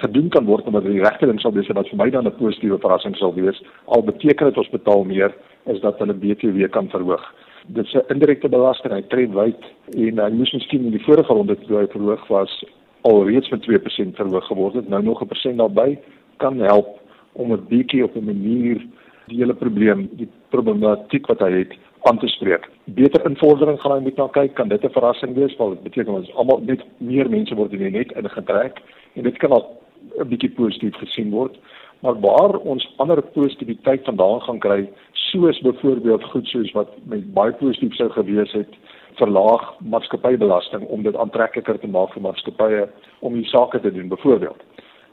gedoen 0.00 0.28
kan 0.28 0.44
word 0.44 0.66
omdat 0.66 0.84
die 0.84 1.02
regte 1.02 1.26
ding 1.26 1.40
sal 1.40 1.52
wees 1.52 1.68
wat 1.68 1.88
vir 1.88 1.98
my 1.98 2.10
dan 2.10 2.26
'n 2.26 2.36
positiewe 2.36 2.78
verrassing 2.78 3.16
sal 3.16 3.34
wees 3.34 3.62
al 3.84 4.02
beteken 4.02 4.46
dit 4.46 4.58
ons 4.58 4.70
betaal 4.70 5.04
meer 5.04 5.34
is 5.66 5.80
dat 5.80 5.98
hulle 5.98 6.14
BTW 6.14 6.68
kan 6.70 6.88
verhoog. 6.88 7.24
Dit 7.66 7.86
is 7.86 7.94
'n 7.94 8.12
indirekte 8.12 8.48
belasting, 8.48 8.92
hy 8.92 9.02
tree 9.02 9.28
wyd 9.28 9.62
en 9.94 10.18
hy 10.18 10.30
moes 10.30 10.52
miskien 10.52 10.84
in 10.84 10.90
die 10.90 11.04
vorige 11.04 11.32
ronde 11.32 11.56
toe 11.56 11.78
hy 11.78 11.86
verhoog 11.86 12.26
was 12.28 12.64
alreeds 13.02 13.48
met 13.50 13.62
2% 13.62 14.16
verhoog 14.16 14.46
geword 14.46 14.74
het. 14.74 14.88
Nou 14.88 15.02
nog 15.02 15.22
'n 15.22 15.26
persent 15.26 15.58
daarbey 15.58 15.98
kan 16.36 16.58
help 16.58 17.00
om 17.32 17.52
'n 17.52 17.66
bietjie 17.68 18.04
op 18.04 18.16
'n 18.16 18.24
manier 18.24 18.80
die 19.26 19.38
hele 19.38 19.54
probleem, 19.54 20.08
die 20.12 20.28
problematiek 20.48 21.26
wat 21.26 21.40
hy 21.40 21.52
het 21.52 21.72
aan 22.02 22.18
te 22.18 22.28
spreek. 22.28 22.68
Beter 22.84 23.24
invordering 23.28 23.80
gaan 23.80 23.92
hy 23.92 24.00
moet 24.00 24.16
na 24.16 24.26
kyk, 24.26 24.54
kan 24.54 24.68
dit 24.68 24.84
'n 24.84 24.90
verrassing 24.90 25.34
wees 25.34 25.56
want 25.56 25.74
dit 25.74 25.82
beteken 25.82 26.14
ons 26.14 26.34
almal 26.34 26.60
net 26.64 26.82
meer 26.98 27.30
mense 27.30 27.54
word 27.54 27.72
in 27.72 27.78
die 27.78 27.90
net 27.90 28.12
ingetrek 28.12 28.82
en 29.14 29.22
dit 29.22 29.38
kan 29.38 29.50
al 29.50 29.81
'n 30.18 30.28
bietjie 30.28 30.50
positief 30.50 30.96
gesien 30.96 31.30
word. 31.30 31.58
Maar 32.02 32.20
waar 32.20 32.56
ons 32.56 32.94
ander 32.96 33.22
positiwiteit 33.22 34.04
vandaan 34.04 34.40
gaan 34.40 34.58
kry, 34.58 34.88
soos 35.12 35.60
byvoorbeeld 35.60 36.24
goed 36.24 36.46
soos 36.46 36.72
wat 36.72 36.88
met 37.04 37.32
baie 37.34 37.52
positief 37.52 37.94
sou 37.94 38.10
gewees 38.10 38.52
het, 38.52 38.74
verlaag 39.14 39.74
maatskappybelasting 39.78 40.84
om 40.84 41.02
dit 41.02 41.16
aantrekliker 41.16 41.78
te 41.78 41.86
maak 41.86 42.12
vir 42.12 42.22
maatskappye 42.22 42.86
om 43.20 43.34
die 43.34 43.48
sake 43.48 43.80
te 43.80 43.92
doen 43.92 44.08
byvoorbeeld. 44.08 44.62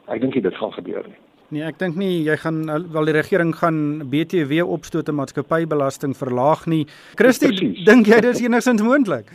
Ek 0.08 0.22
dink 0.22 0.34
dit 0.34 0.56
gaan 0.56 0.74
gebeur 0.74 1.04
nie. 1.08 1.20
Nee, 1.50 1.64
ek 1.66 1.80
dink 1.82 1.96
nie 1.98 2.24
jy 2.28 2.36
gaan 2.38 2.62
wel 2.94 3.10
die 3.10 3.16
regering 3.16 3.56
gaan 3.58 4.10
BTW 4.10 4.62
opstoot 4.70 5.10
en 5.10 5.18
maatskappybelasting 5.18 6.14
verlaag 6.18 6.68
nie. 6.70 6.84
Christie, 7.18 7.54
dink 7.86 8.10
jy 8.10 8.22
dit 8.22 8.36
is 8.36 8.44
enigstens 8.46 8.84
moontlik? 8.86 9.32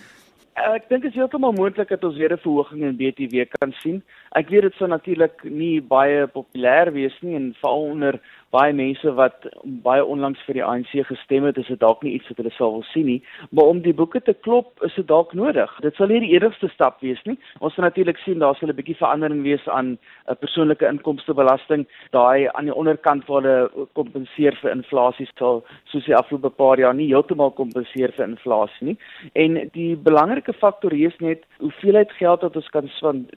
Ek 0.54 0.84
dink 0.86 1.02
dit 1.02 1.10
is 1.10 1.16
heeltemal 1.18 1.50
moontlik 1.56 1.88
dat 1.90 2.04
ons 2.06 2.16
weer 2.16 2.32
'n 2.32 2.38
verhoging 2.38 2.82
in 2.86 2.96
BTW 2.96 3.42
kan 3.58 3.72
sien. 3.82 4.02
Ek 4.38 4.48
weet 4.48 4.62
dit 4.62 4.74
sou 4.74 4.88
natuurlik 4.88 5.42
nie 5.42 5.80
baie 5.82 6.26
populêr 6.26 6.92
wees 6.92 7.16
nie 7.22 7.34
en 7.34 7.54
veral 7.58 7.82
onder 7.90 8.20
baie 8.50 8.72
mense 8.72 9.12
wat 9.14 9.46
baie 9.64 10.04
onlangs 10.04 10.40
vir 10.46 10.54
die 10.54 10.64
ANC 10.64 10.92
gestem 11.08 11.44
het, 11.44 11.58
is 11.58 11.66
dit 11.66 11.80
dalk 11.80 12.02
nie 12.02 12.14
iets 12.14 12.28
wat 12.28 12.42
hulle 12.42 12.52
sal 12.56 12.72
wil 12.76 12.84
sien 12.92 13.06
nie, 13.06 13.20
maar 13.50 13.70
om 13.72 13.80
die 13.82 13.94
boeke 13.94 14.20
te 14.20 14.34
klop 14.46 14.82
is 14.86 14.94
dit 14.94 15.06
dalk 15.08 15.34
nodig. 15.34 15.70
Dit 15.82 15.96
sal 15.96 16.08
nie 16.08 16.20
die 16.20 16.34
enigste 16.36 16.68
stap 16.68 17.00
wees 17.00 17.20
nie. 17.24 17.36
Ons 17.60 17.74
gaan 17.74 17.88
natuurlik 17.88 18.18
sien 18.24 18.38
daar 18.38 18.56
sal 18.56 18.68
'n 18.68 18.76
bietjie 18.76 18.96
verandering 19.00 19.42
wees 19.42 19.66
aan 19.68 19.98
'n 20.28 20.36
persoonlike 20.40 20.86
inkomstebelasting, 20.86 21.86
daai 22.10 22.48
aan 22.54 22.64
die 22.64 22.74
onderkant 22.74 23.26
waar 23.26 23.42
hulle 23.42 23.86
kompenseer 23.94 24.54
vir 24.62 24.70
inflasie 24.70 25.28
sal 25.38 25.64
soos 25.90 26.04
die 26.04 26.16
afgelope 26.16 26.50
paar 26.50 26.78
jaar 26.78 26.94
nie 26.94 27.08
heeltemal 27.08 27.50
kompenseer 27.50 28.12
vir 28.12 28.26
inflasie 28.26 28.86
nie. 28.86 28.98
En 29.34 29.70
die 29.72 29.96
belangrike 29.96 30.52
faktor 30.52 30.92
hier 30.92 31.08
is 31.08 31.20
net 31.20 31.44
hoeveelheid 31.58 32.12
geld 32.12 32.42
wat 32.42 32.56
ons 32.56 32.68
kan 32.70 32.88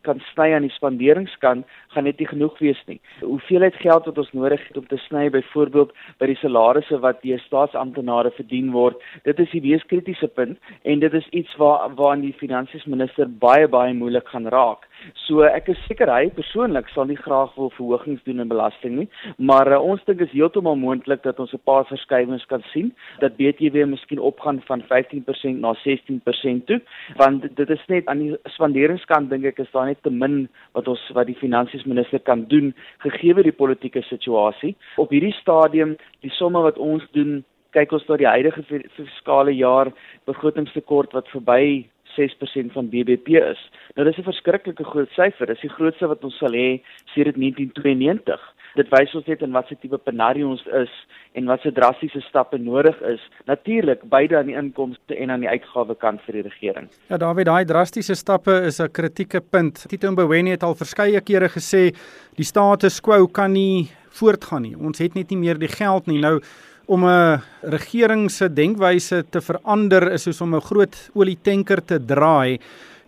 kan 0.02 0.22
sny 0.34 0.54
aan 0.54 0.68
die 0.68 0.76
spanderingskant 0.76 1.66
gaan 1.94 2.04
net 2.04 2.20
nie 2.20 2.28
genoeg 2.28 2.58
wees 2.60 2.82
nie. 2.88 3.00
Hoeveelheid 3.22 3.76
geld 3.76 4.06
wat 4.06 4.18
ons 4.18 4.34
nodig 4.34 4.68
het 4.68 4.78
om 4.78 4.88
te 4.88 4.98
sny 5.08 5.30
byvoorbeeld 5.34 5.94
by 6.20 6.30
die 6.32 6.40
salarisse 6.42 7.00
wat 7.04 7.22
deur 7.24 7.40
staatsamptenare 7.46 8.32
verdien 8.38 8.72
word. 8.76 9.02
Dit 9.24 9.40
is 9.44 9.52
die 9.56 9.64
mees 9.64 9.86
kritiese 9.90 10.28
punt 10.28 10.60
en 10.84 11.04
dit 11.04 11.14
is 11.14 11.28
iets 11.32 11.56
waar 11.62 11.90
waaraan 11.96 12.26
die 12.26 12.36
finansiesminister 12.38 13.30
baie 13.42 13.68
baie 13.68 13.94
moeilik 13.94 14.28
gaan 14.34 14.48
raak. 14.54 14.88
So 15.26 15.44
ek 15.48 15.70
is 15.74 15.80
seker 15.88 16.12
hy 16.12 16.30
persoonlik 16.36 16.90
sal 16.94 17.08
nie 17.10 17.18
graag 17.20 17.56
wil 17.56 17.72
verhogings 17.78 18.24
doen 18.28 18.44
in 18.44 18.52
belasting 18.52 18.98
nie, 19.00 19.08
maar 19.38 19.72
uh, 19.72 19.80
ons 19.82 20.04
dink 20.08 20.22
is 20.22 20.34
heeltemal 20.34 20.78
moontlik 20.80 21.24
dat 21.24 21.40
ons 21.40 21.54
'n 21.54 21.64
paar 21.66 21.86
verskywings 21.86 22.46
kan 22.46 22.64
sien 22.74 22.94
dat 23.20 23.38
BTW 23.38 23.86
miskien 23.88 24.20
opgaan 24.20 24.62
van 24.68 24.84
15% 24.90 25.60
na 25.60 25.74
16% 25.84 26.66
toe, 26.66 26.82
want 27.18 27.48
dit 27.56 27.70
is 27.70 27.84
net 27.88 28.08
aan 28.08 28.20
die 28.20 28.36
spanderingskant 28.56 29.30
dink 29.30 29.46
ek 29.46 29.60
is 29.60 29.72
daar 29.72 29.86
net 29.86 30.04
te 30.04 30.10
min 30.10 30.48
wat 30.74 30.88
ons 30.88 31.02
wat 31.14 31.28
die 31.28 31.40
finansiesminister 31.40 32.20
kan 32.20 32.46
doen 32.48 32.74
gegee 33.00 33.34
die 33.44 33.52
politieke 33.52 34.02
situasie. 34.02 34.76
Op 34.98 35.12
hierdie 35.14 35.36
stadium, 35.42 35.96
die 36.26 36.34
somme 36.34 36.62
wat 36.62 36.78
ons 36.78 37.06
doen 37.12 37.44
kyk 37.76 37.94
ons 37.94 38.06
na 38.10 38.18
die 38.18 38.30
huidige 38.30 38.64
fiskale 38.96 39.54
jaar 39.54 39.92
begrotingstekort 40.30 41.14
wat 41.18 41.30
verby 41.34 41.86
6% 42.18 42.74
van 42.74 42.90
BBP 42.90 43.40
is. 43.40 43.62
Nou 43.96 44.06
dis 44.08 44.18
'n 44.18 44.30
verskriklike 44.32 44.84
groot 44.84 45.10
syfer. 45.10 45.48
Dis 45.48 45.62
die 45.62 45.76
grootste 45.78 46.08
wat 46.08 46.24
ons 46.24 46.38
sal 46.38 46.52
hê 46.52 46.82
sedert 47.14 47.38
1992. 47.38 48.42
Dit 48.76 48.90
wys 48.94 49.14
ons 49.16 49.26
net 49.26 49.42
in 49.42 49.52
watter 49.52 49.78
tipe 49.82 49.98
penarie 49.98 50.46
ons 50.46 50.62
is 50.66 50.92
en 51.34 51.46
watter 51.50 51.74
drastiese 51.74 52.22
stappe 52.22 52.58
nodig 52.58 53.00
is. 53.02 53.22
Natuurlik 53.50 54.04
beide 54.10 54.38
aan 54.38 54.46
die 54.52 54.58
inkomste 54.58 55.16
en 55.16 55.32
aan 55.32 55.46
die 55.46 55.50
uitgawe 55.50 55.96
kant 55.96 56.22
vir 56.22 56.34
die 56.34 56.46
regering. 56.46 56.90
Ja, 57.10 57.18
Dawie, 57.18 57.46
daai 57.48 57.66
drastiese 57.66 58.16
stappe 58.16 58.62
is 58.68 58.80
'n 58.80 58.92
kritieke 58.92 59.42
punt. 59.42 59.86
Tito 59.90 60.12
Mboweni 60.12 60.52
het 60.52 60.64
al 60.64 60.76
verskeie 60.76 61.22
kere 61.22 61.50
gesê 61.50 61.96
die 62.36 62.46
status 62.46 63.02
quo 63.02 63.28
kan 63.28 63.52
nie 63.54 63.90
voortgaan 64.10 64.62
nie. 64.62 64.76
Ons 64.76 65.00
het 65.00 65.16
net 65.16 65.30
nie 65.30 65.40
meer 65.40 65.58
die 65.58 65.68
geld 65.68 66.08
nie. 66.08 66.20
Nou 66.20 66.40
om 66.88 67.04
'n 67.06 67.42
regering 67.62 68.32
se 68.32 68.48
denkwyse 68.50 69.26
te 69.30 69.42
verander 69.42 70.12
is 70.12 70.24
soos 70.24 70.42
om 70.42 70.56
'n 70.56 70.62
groot 70.62 71.10
olietanker 71.14 71.86
te 71.86 72.00
draai. 72.00 72.60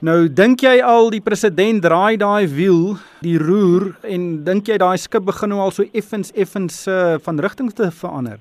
Nou 0.01 0.27
dink 0.27 0.61
jy 0.61 0.81
al 0.81 1.09
die 1.09 1.21
president 1.21 1.81
draai 1.83 2.17
daai 2.17 2.47
wiel, 2.47 2.97
die 3.21 3.37
roer 3.37 3.95
en 4.03 4.43
dink 4.43 4.67
jy 4.67 4.77
daai 4.77 4.97
skip 4.97 5.25
begin 5.25 5.49
nou 5.49 5.59
al 5.59 5.71
so 5.71 5.83
effens 5.93 6.31
effens 6.31 6.87
uh, 6.87 7.17
van 7.19 7.39
rigting 7.39 7.71
te 7.73 7.91
verander? 7.91 8.39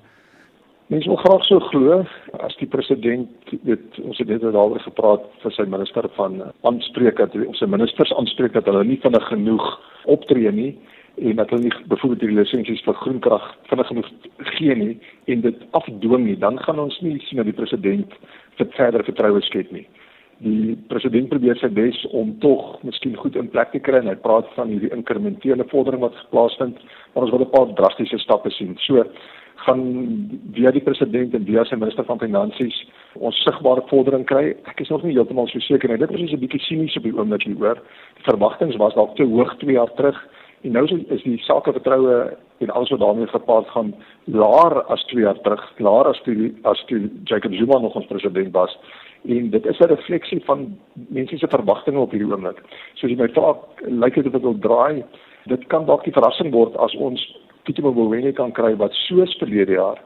Mens 0.87 1.05
wil 1.05 1.17
graag 1.17 1.43
so 1.45 1.59
glo 1.59 2.05
as 2.39 2.55
die 2.59 2.67
president 2.67 3.29
dit 3.63 3.99
ons 4.01 4.17
het 4.17 4.27
net 4.27 4.41
daaroor 4.41 4.79
gepraat 4.79 5.27
vir 5.43 5.51
sy 5.51 5.63
minister 5.63 6.07
van 6.15 6.41
aanspreek 6.63 7.17
dat 7.17 7.35
ons 7.35 7.57
se 7.57 7.67
ministers 7.67 8.13
aanspreek 8.13 8.53
dat 8.53 8.65
hulle 8.65 8.83
nie 8.83 8.99
vinnig 9.03 9.27
genoeg 9.27 9.67
optree 10.05 10.51
nie 10.51 10.79
en 11.19 11.35
dat 11.35 11.49
hulle 11.49 11.61
nie 11.61 11.87
byvoorbeeld 11.91 12.19
die 12.19 12.35
lisensies 12.37 12.83
vir 12.85 12.97
groenkrag 13.03 13.45
vinnig 13.69 13.87
genoeg 13.87 14.11
gee 14.55 14.75
nie 14.75 14.93
en 15.25 15.41
dit 15.41 15.63
afdwing 15.71 16.25
nie, 16.25 16.37
dan 16.37 16.59
gaan 16.59 16.79
ons 16.79 16.99
nie 17.05 17.19
sien 17.27 17.41
dat 17.41 17.49
die 17.49 17.57
president 17.57 18.13
vir 18.59 18.71
verder 18.77 19.03
vertroue 19.03 19.41
skep 19.41 19.71
nie. 19.75 19.87
Die 20.39 20.77
president 20.87 21.27
probeer 21.29 21.57
sy 21.59 21.67
bes 21.75 21.97
om 22.15 22.31
tog 22.39 22.77
miskien 22.87 23.17
goed 23.19 23.35
in 23.35 23.49
plek 23.51 23.73
te 23.73 23.81
kry 23.83 23.99
en 23.99 24.07
hy 24.07 24.15
praat 24.23 24.47
van 24.55 24.71
hierdie 24.71 24.93
inkrementele 24.95 25.67
vordering 25.71 26.05
wat 26.05 26.15
plaasvind, 26.31 26.79
maar 27.13 27.25
ons 27.25 27.33
wil 27.35 27.43
'n 27.43 27.51
paar 27.51 27.73
drastiese 27.75 28.19
stappe 28.23 28.51
sien. 28.51 28.77
So 28.79 29.03
gaan 29.65 29.81
via 30.55 30.71
die 30.71 30.83
president 30.83 31.33
en 31.33 31.45
via 31.45 31.65
sy 31.65 31.75
minister 31.75 32.05
van 32.07 32.19
finansies 32.19 32.77
ons 33.15 33.43
sigbare 33.43 33.83
vordering 33.89 34.25
kry. 34.25 34.55
Ek 34.71 34.79
is 34.79 34.89
nog 34.89 35.03
nie 35.03 35.13
heeltemal 35.13 35.47
so 35.47 35.59
seker 35.59 35.89
nie. 35.89 35.97
Dit 35.97 36.11
is 36.11 36.31
'n 36.31 36.39
bietjie 36.39 36.59
sinies 36.59 36.95
op 36.97 37.03
die 37.03 37.15
oomblik 37.17 37.43
hier 37.43 37.55
hoor. 37.55 37.77
Die 38.15 38.23
verwagtinge 38.23 38.77
was 38.77 38.93
dalk 38.93 39.15
te 39.15 39.23
hoog 39.23 39.57
2 39.57 39.73
jaar 39.73 39.93
terug. 39.95 40.17
En 40.61 40.71
nou 40.71 40.85
is 40.87 41.23
die 41.23 41.37
sakevertroue 41.39 42.37
en 42.59 42.69
alles 42.69 42.89
wat 42.89 42.99
daarmee 42.99 43.27
gepaard 43.27 43.67
gaan 43.67 43.93
laer 44.23 44.81
as 44.91 45.03
2 45.11 45.23
jaar 45.23 45.39
terug, 45.41 45.63
laer 45.77 46.09
as 46.11 46.19
toe 46.25 46.51
as 46.67 46.83
toe 46.87 47.09
Jacob 47.23 47.53
Zuma 47.53 47.79
nog 47.79 47.95
ons 47.95 48.05
president 48.05 48.51
was. 48.51 48.75
En 49.27 49.49
dit 49.49 49.65
is 49.65 49.79
'n 49.79 49.93
refleksie 49.93 50.43
van 50.45 50.77
mense 50.93 51.37
se 51.37 51.47
verwagtinge 51.47 51.99
op 51.99 52.11
hierdie 52.11 52.31
oomblik. 52.31 52.59
Soos 52.93 53.11
jy 53.11 53.17
my 53.17 53.29
vra, 53.29 53.55
lyk 53.85 54.13
dit 54.15 54.25
of 54.25 54.31
dit 54.31 54.41
wil 54.41 54.59
draai. 54.59 55.03
Dit 55.45 55.67
kan 55.67 55.85
dalk 55.85 56.03
die 56.03 56.13
verrassing 56.13 56.51
word 56.51 56.77
as 56.77 56.95
ons 56.95 57.39
Tito 57.63 57.91
Mboweni 57.91 58.31
kan 58.33 58.51
kry 58.51 58.75
wat 58.75 58.93
soos 58.93 59.37
verlede 59.37 59.71
jaar 59.71 59.97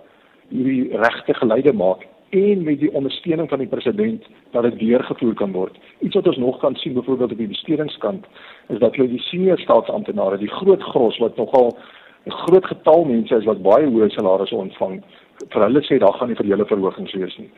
hierdie 0.49 0.97
regte 0.97 1.33
geleide 1.33 1.73
maak 1.73 2.07
en 2.33 2.63
met 2.63 2.79
die 2.79 2.91
ondersteuning 2.93 3.49
van 3.49 3.61
die 3.61 3.67
president 3.67 4.23
dat 4.51 4.63
dit 4.63 4.79
deurgevoer 4.79 5.33
kan 5.33 5.51
word. 5.51 5.77
Iets 5.99 6.15
wat 6.15 6.27
ons 6.27 6.37
nog 6.37 6.59
kan 6.59 6.75
sien 6.75 6.93
byvoorbeeld 6.93 7.31
op 7.31 7.37
die 7.37 7.47
bestuuringskant 7.47 8.25
is 8.73 8.79
dat 8.79 8.95
jy 8.97 9.07
die 9.07 9.21
senior 9.27 9.59
staatsamptenare, 9.61 10.39
die 10.41 10.49
groot 10.49 10.81
gros 10.93 11.19
wat 11.21 11.37
nogal 11.37 11.77
'n 12.25 12.31
groot 12.31 12.65
getal 12.65 13.05
mense 13.05 13.35
is 13.35 13.45
wat 13.45 13.61
baie 13.61 13.85
hoë 13.85 14.09
salarisse 14.09 14.55
ontvang, 14.55 15.03
vir 15.49 15.61
hulle 15.61 15.81
sê 15.81 15.99
daar 15.99 16.17
gaan 16.17 16.27
nie 16.27 16.35
vir 16.35 16.45
julle 16.45 16.65
verhogings 16.65 17.13
wees 17.13 17.37
nie. 17.37 17.49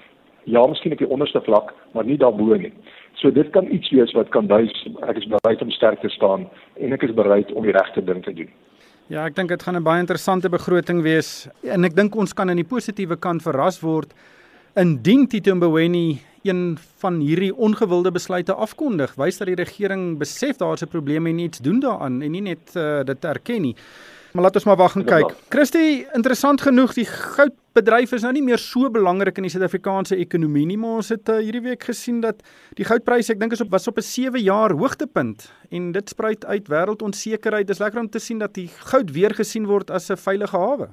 Ja, 0.44 0.66
miskien 0.68 0.92
op 0.92 0.98
die 0.98 1.10
onderste 1.10 1.42
vlak, 1.42 1.74
maar 1.94 2.06
nie 2.06 2.18
daarbo 2.18 2.56
nie. 2.56 2.74
So 3.14 3.32
dit 3.32 3.50
kan 3.50 3.72
iets 3.72 3.90
wees 3.90 4.12
wat 4.12 4.30
kan 4.30 4.48
wys 4.48 4.88
ek 5.08 5.18
is 5.18 5.28
bereid 5.28 5.62
om 5.62 5.72
sterk 5.72 6.02
te 6.02 6.10
staan 6.10 6.50
en 6.76 6.94
ek 6.94 7.04
is 7.04 7.14
bereid 7.14 7.52
om 7.52 7.64
die 7.64 7.72
regte 7.72 8.04
ding 8.04 8.24
te 8.24 8.34
doen. 8.34 8.50
Ja, 9.08 9.26
ek 9.26 9.36
dink 9.36 9.50
dit 9.50 9.64
gaan 9.64 9.76
'n 9.76 9.84
baie 9.84 10.00
interessante 10.00 10.50
begroting 10.50 11.02
wees 11.02 11.48
en 11.64 11.86
ek 11.86 11.96
dink 11.96 12.16
ons 12.16 12.34
kan 12.34 12.50
aan 12.50 12.56
die 12.56 12.72
positiewe 12.76 13.16
kant 13.16 13.42
verras 13.42 13.80
word 13.82 14.14
Indien 14.76 15.28
Tito 15.28 15.56
Mboweni 15.56 16.20
een 16.44 16.78
van 17.00 17.20
hierdie 17.24 17.54
ongewilde 17.56 18.12
besluite 18.12 18.54
afkondig, 18.54 19.14
wys 19.16 19.38
dat 19.40 19.48
die 19.48 19.56
regering 19.56 20.18
besef 20.20 20.58
daar's 20.60 20.84
'n 20.84 20.92
probleem 20.92 21.28
en 21.28 21.40
iets 21.40 21.60
doen 21.64 21.80
daaraan 21.80 22.22
en 22.22 22.32
nie 22.32 22.42
net 22.42 22.76
uh, 22.76 23.00
dit 23.04 23.26
erken 23.26 23.62
nie. 23.62 23.76
Maar 24.34 24.44
laat 24.44 24.56
ons 24.56 24.66
maar 24.66 24.76
wag 24.76 24.96
en 24.96 25.06
kyk. 25.06 25.32
Christie, 25.50 26.08
interessant 26.14 26.62
genoeg, 26.62 26.94
die 26.94 27.06
goudbedryf 27.06 28.12
is 28.12 28.22
nou 28.22 28.34
nie 28.34 28.44
meer 28.44 28.58
so 28.58 28.90
belangrik 28.90 29.38
in 29.38 29.44
die 29.44 29.52
Suid-Afrikaanse 29.52 30.16
ekonomie 30.16 30.66
nie, 30.66 30.78
maar 30.78 31.00
ons 31.00 31.10
het 31.10 31.30
uh, 31.30 31.38
hierdie 31.38 31.62
week 31.62 31.84
gesien 31.84 32.20
dat 32.20 32.44
die 32.76 32.86
goudpryse, 32.86 33.32
ek 33.32 33.40
dink 33.40 33.54
is 33.54 33.62
op 33.62 33.72
was 33.72 33.88
op 33.88 33.98
'n 33.98 34.02
7 34.02 34.42
jaar 34.42 34.72
hoogtepunt 34.72 35.54
en 35.72 35.92
dit 35.92 36.10
spruit 36.10 36.46
uit 36.46 36.68
wêreldonsekerheid. 36.68 37.68
Dis 37.68 37.80
lekker 37.80 38.00
om 38.00 38.10
te 38.10 38.20
sien 38.20 38.40
dat 38.40 38.54
die 38.54 38.68
goud 38.68 39.12
weer 39.12 39.34
gesien 39.34 39.66
word 39.68 39.90
as 39.90 40.12
'n 40.12 40.18
veilige 40.18 40.58
hawe. 40.58 40.90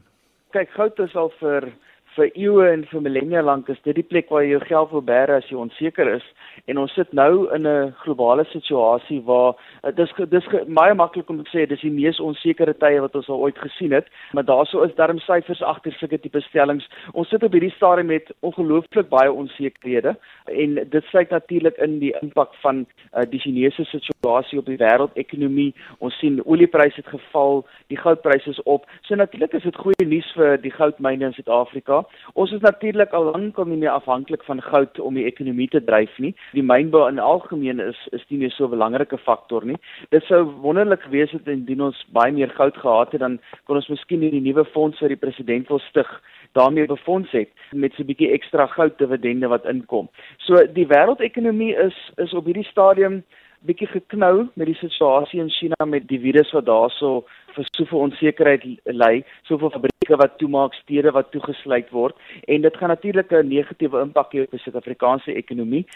Kyk, 0.53 0.71
goud 0.71 0.99
is 0.99 1.17
al 1.17 1.33
vir 1.41 1.73
vir 2.17 2.31
eeue 2.35 2.69
en 2.73 2.85
vir 2.91 3.01
millennia 3.01 3.43
lank 3.43 3.69
is 3.69 3.81
dit 3.85 3.95
die 3.95 4.07
plek 4.07 4.31
waar 4.31 4.45
jy 4.45 4.57
jou 4.57 4.65
geld 4.67 4.91
wil 4.91 5.03
bære 5.03 5.37
as 5.37 5.49
jy 5.51 5.57
onseker 5.57 6.09
is. 6.17 6.25
En 6.67 6.79
ons 6.79 6.95
sit 6.95 7.13
nou 7.13 7.49
in 7.55 7.67
'n 7.67 7.95
globale 8.05 8.45
situasie 8.53 9.21
waar 9.25 9.55
eh, 9.85 9.91
dis 9.95 10.13
dis 10.29 10.47
baie 10.69 10.95
maklik 10.95 11.31
om 11.31 11.43
te 11.43 11.51
sê 11.51 11.69
dis 11.69 11.81
die 11.81 11.91
mees 11.91 12.21
onsekere 12.21 12.75
tye 12.75 13.01
wat 13.01 13.15
ons 13.17 13.29
al 13.29 13.41
ooit 13.41 13.59
gesien 13.59 13.93
het 13.93 14.07
maar 14.33 14.45
daaroor 14.45 14.87
is 14.87 14.95
darm 14.95 15.19
syfers 15.19 15.63
agter 15.63 15.93
sulke 15.93 16.19
tipe 16.19 16.41
stellings. 16.41 16.89
Ons 17.13 17.29
sit 17.29 17.43
op 17.43 17.53
hierdie 17.53 17.73
stadium 17.77 18.07
met 18.07 18.33
ongelooflik 18.41 19.09
baie 19.09 19.33
onsekerhede 19.33 20.17
en 20.47 20.75
dit 20.75 21.05
sluit 21.05 21.31
natuurlik 21.31 21.77
in 21.77 21.99
die 21.99 22.15
impak 22.21 22.55
van 22.65 22.87
uh, 22.87 23.23
die 23.31 23.41
Chinese 23.41 23.85
situasie 23.85 24.59
op 24.59 24.67
die 24.67 24.79
wêreldekonomie. 24.81 25.73
Ons 25.99 26.19
sien 26.19 26.41
oliepryse 26.45 26.97
het 26.97 27.07
geval 27.07 27.65
die 27.93 27.99
goudpryse 27.99 28.51
is 28.51 28.63
op. 28.63 28.87
So 29.03 29.15
natuurlik 29.15 29.53
is 29.53 29.63
dit 29.69 29.77
goeie 29.77 30.07
nuus 30.07 30.33
vir 30.37 30.57
die 30.63 30.73
goudmyne 30.73 31.31
in 31.31 31.37
Suid-Afrika 31.37 32.02
Ons 32.35 32.53
is 32.53 32.61
natuurlik 32.61 33.13
al 33.13 33.31
lank 33.31 33.59
nie 33.67 33.77
meer 33.77 33.91
afhanklik 33.91 34.45
van 34.45 34.63
goud 34.63 35.01
om 35.01 35.15
die 35.15 35.27
ekonomie 35.27 35.69
te 35.69 35.85
dryf 35.85 36.19
nie. 36.19 36.35
Die 36.53 36.63
mynbou 36.63 37.09
in 37.09 37.19
algemeen 37.19 37.81
is 37.81 37.99
is 38.13 38.25
nie 38.29 38.39
meer 38.39 38.51
so 38.51 38.65
'n 38.65 38.71
belangrike 38.71 39.19
faktor 39.19 39.65
nie. 39.65 39.77
Dit 40.11 40.25
sou 40.25 40.45
wonderlik 40.45 41.03
gewees 41.03 41.31
het 41.31 41.49
indien 41.49 41.81
ons 41.81 42.05
baie 42.13 42.33
meer 42.33 42.51
goud 42.51 42.77
gehad 42.77 43.13
het 43.13 43.21
dan 43.21 43.39
kon 43.67 43.77
ons 43.77 43.89
miskien 43.89 44.21
hierdie 44.21 44.41
nuwe 44.41 44.65
fonds 44.65 44.99
vir 44.99 45.09
die 45.09 45.23
president 45.27 45.69
wil 45.69 45.79
stig 45.79 46.21
daarmee 46.53 46.87
befonds 46.87 47.31
het 47.31 47.49
met 47.71 47.93
so 47.95 48.03
'n 48.03 48.07
bietjie 48.07 48.33
ekstra 48.33 48.67
goud 48.67 48.99
dividende 48.99 49.49
wat 49.49 49.65
inkom. 49.65 50.09
So 50.37 50.55
die 50.73 50.87
wêreldekonomie 50.87 51.75
is 51.77 51.97
is 52.17 52.35
op 52.35 52.45
hierdie 52.45 52.71
stadium 52.71 53.25
bietjie 53.67 53.87
geknou 53.87 54.49
met 54.55 54.67
die 54.67 54.79
situasie 54.79 55.41
in 55.41 55.51
China 55.51 55.87
met 55.87 56.09
die 56.11 56.21
virus 56.23 56.51
wat 56.57 56.67
daarso 56.67 57.25
vir 57.55 57.69
soveel 57.77 58.07
onsekerheid 58.09 58.65
lei, 58.85 59.25
soveel 59.49 59.71
fabrieke 59.71 60.19
wat 60.19 60.39
toemaak, 60.39 60.75
stede 60.75 61.13
wat 61.15 61.31
toegesluit 61.35 61.91
word 61.95 62.17
en 62.49 62.63
dit 62.67 62.77
gaan 62.77 62.95
natuurlik 62.95 63.33
'n 63.33 63.49
negatiewe 63.49 64.01
impak 64.01 64.33
hê 64.33 64.43
op 64.43 64.51
die 64.51 64.63
Suid-Afrikaanse 64.65 65.35
ekonomie. 65.35 65.87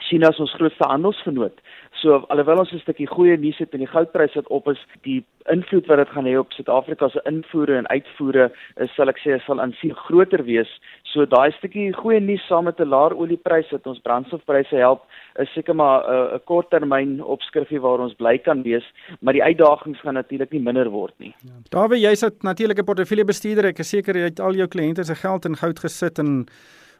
China 0.00 0.30
is 0.32 0.40
ons 0.40 0.54
grootste 0.56 0.88
handelsvernoot. 0.88 1.60
So 2.00 2.24
alhoewel 2.32 2.58
ons 2.58 2.72
'n 2.72 2.80
stukkie 2.80 3.06
goeie 3.06 3.36
nuus 3.36 3.58
het 3.58 3.72
en 3.72 3.78
die 3.78 3.86
goudpryse 3.86 4.34
wat 4.34 4.48
op 4.48 4.68
is, 4.68 4.80
die 5.02 5.24
invloed 5.50 5.86
wat 5.86 5.98
dit 5.98 6.08
gaan 6.08 6.24
hê 6.24 6.38
op 6.38 6.52
Suid-Afrika 6.52 7.08
se 7.08 7.20
invoere 7.24 7.76
en 7.76 7.88
uitvoere, 7.88 8.50
is 8.76 8.94
sal 8.94 9.08
ek 9.08 9.18
sê 9.18 9.38
sal 9.44 9.60
aansien 9.60 9.94
groter 9.94 10.42
wees. 10.44 10.68
So 11.04 11.26
daai 11.26 11.52
stukkie 11.52 11.92
goeie 11.92 12.20
nuus 12.20 12.46
saam 12.46 12.64
met 12.64 12.80
'n 12.80 12.88
laer 12.88 13.14
oliepryse 13.14 13.70
wat 13.70 13.86
ons 13.86 14.00
brandstofpryse 14.00 14.76
help, 14.76 15.04
is 15.38 15.52
seker 15.52 15.74
maar 15.74 16.00
'n 16.02 16.34
uh, 16.34 16.38
korttermyn 16.44 17.20
opskrifie 17.20 17.80
waar 17.80 18.00
ons 18.00 18.14
bly 18.14 18.38
kan 18.38 18.62
wees, 18.62 18.84
maar 19.20 19.32
die 19.32 19.44
uitdagings 19.44 20.00
gaan 20.00 20.14
natuurlik 20.14 20.52
nie 20.52 20.62
minder 20.62 20.90
word 20.90 21.14
nie. 21.18 21.34
Ja. 21.44 21.52
Daarby 21.70 21.96
jy's 21.96 22.22
'n 22.22 22.84
portefeuljebestuurder. 22.84 23.66
Ek 23.66 23.78
is 23.78 23.88
seker 23.88 24.14
jy 24.14 24.24
het 24.24 24.40
al 24.40 24.54
jou 24.54 24.66
kliënte 24.66 25.04
se 25.04 25.14
geld 25.14 25.44
in 25.44 25.56
goud 25.56 25.78
gesit 25.78 26.18
en 26.18 26.46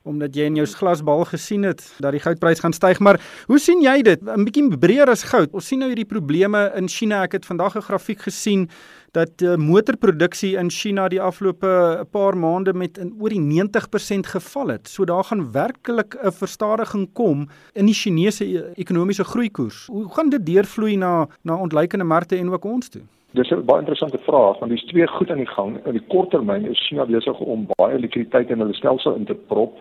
omdat 0.02 0.34
jy 0.34 0.48
in 0.50 0.56
jou 0.56 0.66
glasbal 0.66 1.24
gesien 1.24 1.62
het 1.62 1.82
dat 2.02 2.12
die 2.12 2.20
goudprys 2.20 2.60
gaan 2.60 2.72
styg, 2.72 3.00
maar 3.00 3.20
hoe 3.46 3.58
sien 3.58 3.82
jy 3.82 4.02
dit? 4.02 4.22
'n 4.22 4.44
Bietjie 4.44 4.78
breër 4.78 5.08
as 5.08 5.22
goud. 5.22 5.52
Ons 5.52 5.66
sien 5.66 5.78
nou 5.78 5.88
hierdie 5.88 6.08
probleme 6.08 6.72
in 6.76 6.88
China. 6.88 7.22
Ek 7.22 7.32
het 7.32 7.46
vandag 7.46 7.76
'n 7.76 7.82
grafiek 7.82 8.20
gesien 8.20 8.68
dat 9.12 9.42
uh, 9.42 9.56
motorproduksie 9.56 10.56
in 10.56 10.70
China 10.70 11.08
die 11.08 11.20
afgelope 11.20 12.06
paar 12.10 12.36
maande 12.36 12.72
met 12.72 12.98
in 12.98 13.12
oor 13.20 13.28
die 13.28 13.40
90% 13.40 14.30
geval 14.34 14.68
het. 14.68 14.88
So 14.88 15.04
daar 15.04 15.24
gaan 15.24 15.52
werklik 15.52 16.16
'n 16.16 16.32
verstadiging 16.32 17.12
kom 17.12 17.48
in 17.72 17.86
die 17.86 17.94
Chinese 17.94 18.44
e-, 18.44 18.72
ekonomiese 18.74 19.24
groeikoers. 19.24 19.86
Hoe 19.86 20.08
gaan 20.14 20.28
dit 20.28 20.46
deurvloei 20.46 20.96
na 20.96 21.28
na 21.42 21.54
ontleikende 21.56 22.04
markte 22.04 22.36
en 22.36 22.50
ook 22.50 22.64
ons 22.64 22.88
toe? 22.88 23.02
Dis 23.32 23.50
'n 23.50 23.64
baie 23.64 23.80
interessante 23.80 24.18
vraag 24.18 24.58
want 24.58 24.70
dis 24.70 24.84
twee 24.84 25.06
goed 25.06 25.30
aan 25.30 25.40
die 25.44 25.54
gang. 25.56 25.86
In 25.86 25.92
die 25.92 26.06
korttermyn 26.08 26.66
is 26.68 26.86
China 26.86 27.04
besig 27.04 27.38
om 27.40 27.66
baie 27.76 27.98
likwiditeit 27.98 28.50
in 28.50 28.58
hulle 28.58 28.74
stelsel 28.74 29.14
in 29.14 29.24
te 29.24 29.34
prop 29.34 29.78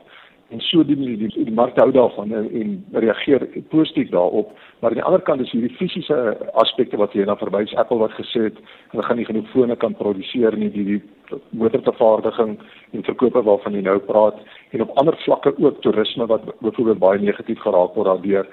en 0.52 0.60
so 0.60 0.84
die 0.84 0.96
die, 0.96 1.28
die, 1.28 1.52
mark 1.52 1.76
hou 1.76 1.92
daarvan 1.92 2.32
en, 2.32 2.48
en 2.62 2.86
reageer 3.04 3.48
positief 3.70 4.10
daarop. 4.10 4.52
Maar 4.80 4.90
aan 4.90 5.00
die 5.00 5.04
ander 5.04 5.22
kant 5.22 5.42
is 5.42 5.52
hierdie 5.52 5.76
fisiese 5.76 6.38
aspekte 6.54 6.98
wat 6.98 7.12
hier 7.12 7.26
na 7.26 7.36
verwys 7.36 7.76
Apple 7.76 7.98
wat 7.98 8.16
gesê 8.20 8.48
het 8.48 8.58
hulle 8.92 9.04
gaan 9.04 9.20
nie 9.20 9.28
genoeg 9.28 9.52
fone 9.52 9.76
kan 9.76 9.96
produseer 9.96 10.58
nie 10.58 10.72
die, 10.72 10.86
die 10.86 11.02
motorvervaardiging 11.50 12.58
en 12.92 13.04
verkope 13.04 13.44
waarvan 13.44 13.76
jy 13.76 13.82
nou 13.88 14.00
praat 14.00 14.40
en 14.72 14.82
op 14.88 14.98
ander 14.98 15.18
vlakke 15.26 15.56
ook 15.58 15.82
toerisme 15.82 16.28
wat 16.28 16.48
byvoorbeeld 16.60 17.04
baie 17.04 17.20
negatief 17.20 17.60
geraak 17.60 17.96
word 18.00 18.14
daardeur 18.14 18.48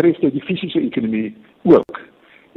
tref 0.00 0.20
dit 0.24 0.32
die 0.32 0.46
fisiese 0.48 0.80
ekonomie 0.80 1.34
ook 1.64 2.00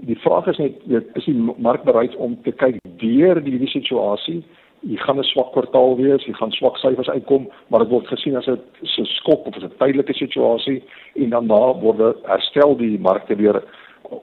die 0.08 0.17
vraag 0.24 0.48
is 0.48 0.58
net 0.58 0.74
is 1.15 1.25
die 1.25 1.38
mark 1.38 1.84
bereid 1.86 2.15
om 2.15 2.38
te 2.46 2.51
kyk 2.51 2.79
deur 3.01 3.41
die 3.41 3.53
hierdie 3.55 3.72
situasie? 3.72 4.41
Jy 4.81 4.98
gaan 4.98 5.20
'n 5.20 5.24
swak 5.24 5.51
kwartaal 5.53 5.96
wees 5.98 6.25
jy 6.25 6.34
gaan 6.34 6.51
swak 6.51 6.77
syfers 6.77 7.10
uitkom 7.10 7.50
maar 7.70 7.84
dit 7.84 7.89
word 7.89 8.08
gesien 8.08 8.36
as 8.36 8.48
'n 8.48 8.60
so 8.84 9.03
skok 9.05 9.48
of 9.48 9.58
'n 9.58 9.70
tydelike 9.77 10.13
situasie 10.13 10.84
en 11.15 11.29
dan 11.29 11.48
na 11.48 11.74
word 11.74 12.17
herstel 12.25 12.75
die 12.77 12.98
markte 13.00 13.36
weer 13.36 13.63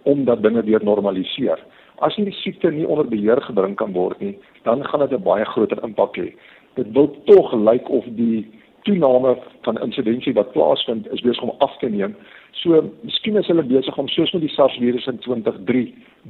omdat 0.05 0.43
dinge 0.43 0.63
weer 0.63 0.85
normaliseer. 0.85 1.59
As 2.01 2.15
hierdie 2.17 2.35
siekte 2.35 2.71
nie 2.71 2.87
onder 2.87 3.07
beheer 3.07 3.41
gebring 3.41 3.77
kan 3.77 3.93
word 3.93 4.21
nie 4.21 4.39
dan 4.65 4.85
gaan 4.85 5.01
dit 5.01 5.13
'n 5.13 5.23
baie 5.23 5.45
groter 5.45 5.79
impak 5.85 6.17
hê. 6.17 6.35
Dit 6.75 6.93
wil 6.93 7.09
tog 7.25 7.53
lyk 7.53 7.89
of 7.89 8.05
die 8.05 8.47
toename 8.89 9.37
van 9.67 9.81
insidensie 9.85 10.33
wat 10.35 10.53
plaasvind 10.53 11.09
is 11.13 11.21
besig 11.21 11.43
om 11.45 11.55
af 11.65 11.77
te 11.79 11.89
neem. 11.93 12.17
So 12.61 12.81
miskien 13.07 13.37
is 13.37 13.47
hulle 13.47 13.65
besig 13.69 13.99
om 14.01 14.09
soos 14.09 14.33
met 14.33 14.45
die 14.47 14.53
SARS 14.55 14.79
virus 14.81 15.07
in 15.11 15.19
2003 15.25 15.83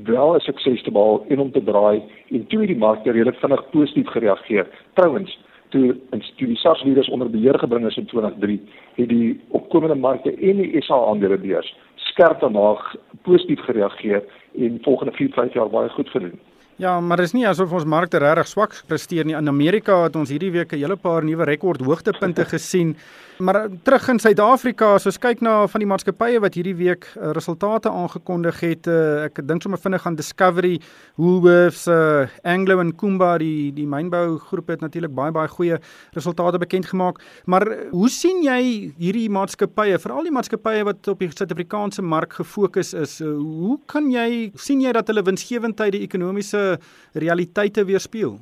wel 0.08 0.34
'n 0.34 0.40
sukses 0.40 0.82
te 0.82 0.90
behaal 0.90 1.24
en 1.28 1.38
om 1.38 1.52
te 1.52 1.62
draai 1.64 2.02
en 2.30 2.46
toe 2.46 2.66
die 2.66 2.76
markte 2.76 3.10
redelik 3.10 3.38
vinnig 3.38 3.70
positief 3.70 4.08
gereageer. 4.08 4.66
Trouwens, 4.94 5.38
toe 5.68 5.96
in 6.10 6.22
die 6.36 6.56
SARS 6.56 6.82
virus 6.82 7.08
onder 7.08 7.30
beheer 7.30 7.58
gebring 7.58 7.86
is 7.86 7.96
in 7.96 8.06
2003, 8.06 8.60
het 8.94 9.08
die 9.08 9.40
opkomende 9.48 9.94
markte 9.94 10.34
en 10.34 10.56
die 10.56 10.82
SA 10.82 10.94
aandelebeurs 10.94 11.76
skerp 11.94 12.40
daarna 12.40 12.76
positief 13.22 13.60
gereageer 13.60 14.22
en 14.58 14.78
volgende 14.82 15.12
4-5 15.12 15.52
jaar 15.52 15.70
baie 15.70 15.88
goed 15.88 16.08
gedoen. 16.08 16.40
Ja, 16.78 17.00
maar 17.02 17.18
dis 17.18 17.32
nie 17.34 17.42
asof 17.42 17.72
ons 17.74 17.86
markte 17.90 18.20
regtig 18.22 18.46
swak 18.46 18.76
presteer 18.86 19.26
nie. 19.26 19.34
In 19.34 19.50
Amerika 19.50 19.96
het 20.04 20.14
ons 20.16 20.30
hierdie 20.30 20.52
week 20.54 20.72
'n 20.72 20.78
hele 20.78 20.96
paar 20.96 21.24
nuwe 21.26 21.44
rekord 21.44 21.82
hoogtepunte 21.82 22.44
gesien. 22.54 22.94
Maar 23.38 23.68
terug 23.82 24.08
in 24.08 24.18
Suid-Afrika, 24.18 24.94
as 24.94 25.06
ons 25.06 25.18
kyk 25.18 25.40
na 25.40 25.66
van 25.70 25.78
die 25.78 25.86
maatskappye 25.86 26.40
wat 26.42 26.54
hierdie 26.58 26.74
week 26.74 27.06
uh, 27.14 27.30
resultate 27.36 27.90
aangekondig 27.90 28.60
het, 28.60 28.88
uh, 28.90 29.26
ek 29.28 29.46
dink 29.46 29.62
sommer 29.62 29.78
vinnig 29.78 30.06
aan 30.06 30.16
Discovery, 30.18 30.80
Woolworths, 31.14 31.86
uh, 31.86 32.26
Anglo 32.42 32.80
en 32.80 32.90
Kumba, 32.98 33.36
die 33.38 33.70
die 33.76 33.86
mynbou 33.86 34.38
groep 34.38 34.68
het 34.74 34.80
natuurlik 34.82 35.14
baie 35.14 35.30
baie 35.30 35.48
goeie 35.48 35.78
resultate 36.16 36.58
bekend 36.58 36.86
gemaak. 36.90 37.22
Maar 37.46 37.66
hoe 37.92 38.10
sien 38.10 38.42
jy 38.42 38.92
hierdie 38.98 39.28
maatskappye, 39.30 39.98
veral 40.02 40.26
die 40.26 40.34
maatskappye 40.34 40.82
wat 40.90 41.08
op 41.14 41.22
die 41.22 41.30
Suid-Afrikaanse 41.30 42.02
mark 42.02 42.34
gefokus 42.40 42.90
is? 42.94 43.20
Hoe 43.22 43.78
kan 43.86 44.10
jy 44.10 44.50
sien 44.58 44.82
jy 44.82 44.92
dat 44.92 45.06
hulle 45.06 45.22
winsgewendheid 45.22 45.94
die 45.94 46.02
ekonomiese 46.02 46.67
realiteite 47.12 47.84
weerspieël? 47.84 48.38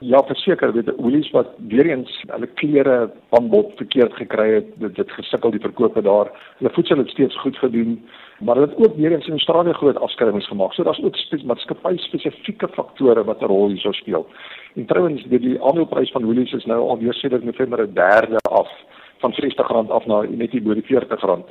Ja, 0.00 0.22
verseker, 0.24 0.72
weet 0.72 0.94
Woolies 0.96 1.30
wat 1.30 1.48
weer 1.68 1.86
eens 1.86 2.12
hulle 2.26 2.46
klere 2.46 3.10
aanbod 3.36 3.74
verkeerd 3.76 4.14
gekry 4.16 4.46
het, 4.54 4.68
dit 4.80 4.94
dit 4.96 5.10
gesukkel 5.12 5.52
die 5.52 5.60
verkope 5.60 6.00
daar. 6.02 6.30
Hulle 6.56 6.72
voedsel 6.72 7.02
het 7.02 7.12
steeds 7.12 7.36
goed 7.40 7.58
gedoen, 7.60 7.98
maar 8.38 8.56
hulle 8.56 8.70
het 8.70 8.80
ook 8.80 8.96
weer 8.96 9.12
eens 9.12 9.26
in 9.26 9.36
Australië 9.36 9.72
groot 9.72 10.00
afskrywings 10.00 10.48
gemaak. 10.48 10.72
So 10.72 10.82
daar's 10.82 11.02
ook 11.04 11.44
maatskappy 11.44 11.96
spesifieke 11.96 12.68
faktore 12.68 13.24
wat 13.24 13.42
'n 13.42 13.52
rol 13.52 13.68
hierso 13.68 13.92
speel. 13.92 14.26
En 14.74 14.86
trouwens, 14.86 15.22
die, 15.28 15.40
die 15.40 15.62
aandeleprys 15.62 16.10
van 16.10 16.24
Woolies 16.24 16.52
is 16.52 16.64
nou 16.64 16.80
al 16.88 16.98
weer 16.98 17.14
sedert 17.14 17.44
November 17.44 17.82
'n 17.82 17.94
derde 17.94 18.38
af 18.38 18.70
van 19.18 19.32
R60 19.32 19.90
af 19.90 20.06
na 20.06 20.22
net 20.22 20.50
hier 20.50 20.62
bo 20.62 20.74
die 20.74 20.82
R40 20.82 21.44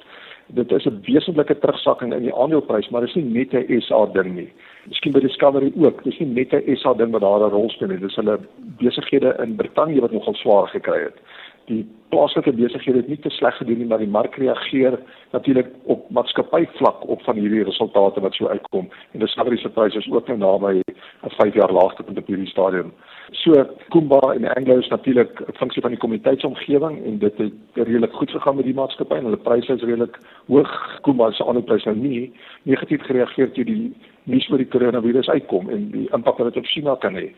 dit 0.54 0.72
is 0.72 0.86
'n 0.86 1.00
wesentlike 1.02 1.60
terugsakking 1.60 2.14
in 2.14 2.22
die 2.22 2.36
aandeleprys, 2.36 2.90
maar 2.90 3.02
dit 3.02 3.10
is 3.10 3.16
nie 3.16 3.24
net 3.24 3.54
'n 3.54 3.82
SA 3.82 4.06
ding 4.06 4.36
nie. 4.36 4.54
Miskien 4.88 5.12
by 5.12 5.20
Discovery 5.20 5.72
ook. 5.76 6.04
Dit 6.04 6.14
is 6.14 6.20
nie 6.20 6.34
net 6.34 6.54
'n 6.54 6.76
SA 6.76 6.94
ding 6.94 7.12
wat 7.12 7.22
daar 7.22 7.40
'n 7.40 7.52
rol 7.52 7.70
speel 7.70 7.88
nie. 7.88 8.00
Dis 8.00 8.16
hulle 8.16 8.40
besighede 8.78 9.36
in 9.44 9.56
Brittanje 9.56 10.02
wat 10.02 10.12
nogal 10.12 10.34
swaar 10.34 10.68
gekry 10.68 11.04
het. 11.04 11.18
Die 11.66 11.88
plaaslike 12.10 12.54
besighede 12.54 12.98
het 12.98 13.08
nie 13.08 13.20
te 13.20 13.30
sleg 13.30 13.58
gedoen 13.58 13.78
nie, 13.78 13.88
maar 13.88 13.98
die 13.98 14.08
mark 14.08 14.36
reageer 14.36 15.00
natuurlik 15.32 15.68
op 15.84 16.10
maatskappyvlak 16.10 17.08
op 17.08 17.22
van 17.22 17.36
hierdie 17.36 17.64
resultate 17.64 18.20
wat 18.20 18.34
so 18.34 18.48
uitkom. 18.48 18.90
En 19.12 19.20
Discovery 19.20 19.58
se 19.58 19.70
pryse 19.70 19.98
is 19.98 20.12
ook 20.12 20.28
nou 20.28 20.38
naby 20.38 20.82
'n 21.24 21.30
5 21.30 21.54
jaar 21.54 21.72
laagtepunt 21.72 22.18
op 22.18 22.28
hierdie 22.28 22.48
stadium. 22.48 22.94
So 23.32 23.54
Kumba 23.90 24.20
en 24.34 24.48
Anglo 24.56 24.78
is 24.78 24.88
natuurlik 24.88 25.40
'n 25.40 25.54
funksie 25.54 25.82
van 25.82 25.92
die 25.92 26.00
kommoditeitsomgewing 26.00 27.06
en 27.06 27.18
dit 27.18 27.38
het 27.38 27.54
redelik 27.74 28.14
goed 28.14 28.32
gegaan 28.32 28.56
met 28.56 28.66
die 28.66 28.74
maatskappy 28.74 29.16
en 29.16 29.24
hulle 29.24 29.38
pryse 29.38 29.74
is 29.74 29.82
redelik 29.82 30.20
hoog. 30.48 31.00
Kumba 31.02 31.32
se 31.32 31.46
aandelepryse 31.46 31.90
nou 31.90 31.98
nie 31.98 32.32
negatief 32.64 33.02
gereageer 33.02 33.52
toe 33.52 33.64
die 33.64 33.94
nuus 34.24 34.50
oor 34.50 34.58
die 34.58 34.68
koronavirus 34.68 35.30
uitkom 35.30 35.70
en 35.70 35.92
die 35.92 36.08
impak 36.12 36.38
wat 36.38 36.54
dit 36.54 36.58
op 36.58 36.70
China 36.70 36.96
kan 36.96 37.16
hê. 37.16 37.32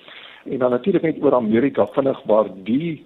En 0.46 0.58
dan 0.58 0.72
natuurlik 0.72 1.02
net 1.02 1.24
oor 1.24 1.36
Amerika 1.36 1.86
vinnig 1.88 2.22
waar 2.26 2.48
die 2.64 3.06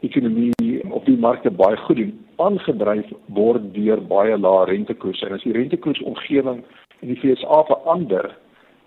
ekonomie 0.00 0.82
op 0.90 1.04
die 1.06 1.18
markte 1.18 1.50
baie 1.50 1.76
goed 1.76 1.96
doen, 1.96 2.12
aangedryf 2.36 3.06
word 3.26 3.74
deur 3.74 4.00
baie 4.00 4.38
lae 4.38 4.64
rentekoerse. 4.64 5.26
En 5.26 5.32
as 5.32 5.42
die 5.42 5.52
rentekoersomgewing 5.52 6.64
in 7.00 7.14
die 7.14 7.18
FSA 7.20 7.62
verander, 7.70 8.36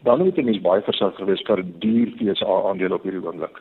dan 0.03 0.23
moet 0.23 0.37
jy 0.37 0.43
mens 0.43 0.61
baie 0.61 0.81
versigtig 0.81 1.25
wees 1.25 1.43
vir 1.47 1.63
duur 1.83 2.13
FSA 2.19 2.61
aandele 2.69 2.95
op 2.95 3.03
hierdie 3.03 3.23
oomblik. 3.25 3.59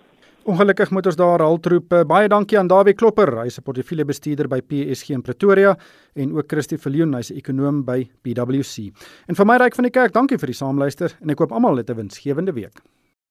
Ongelukkig 0.49 0.91
moet 0.97 1.07
ons 1.11 1.17
daar 1.19 1.43
haltroep. 1.45 1.93
Baie 2.09 2.29
dankie 2.29 2.57
aan 2.59 2.71
Dawie 2.71 2.95
Klopper, 2.95 3.35
hy's 3.43 3.59
'n 3.59 3.63
portefeuljebestuurder 3.63 4.49
by 4.49 4.61
PSG 4.61 5.11
in 5.11 5.23
Pretoria 5.23 5.77
en 6.15 6.33
ook 6.33 6.49
Christie 6.49 6.79
Viljoen, 6.79 7.15
hy's 7.15 7.31
'n 7.31 7.37
ekonoom 7.37 7.85
by 7.85 8.09
PwC. 8.23 8.91
En 9.29 9.35
vir 9.35 9.47
my 9.47 9.57
ryk 9.57 9.75
van 9.75 9.85
die 9.85 9.91
kerk, 9.91 10.13
dankie 10.13 10.39
vir 10.39 10.47
die 10.47 10.55
saamluister 10.55 11.13
en 11.21 11.31
ek 11.31 11.39
hoop 11.39 11.53
almal 11.53 11.77
het 11.77 11.91
'n 11.91 11.97
winsgewende 11.97 12.53
week. 12.53 12.81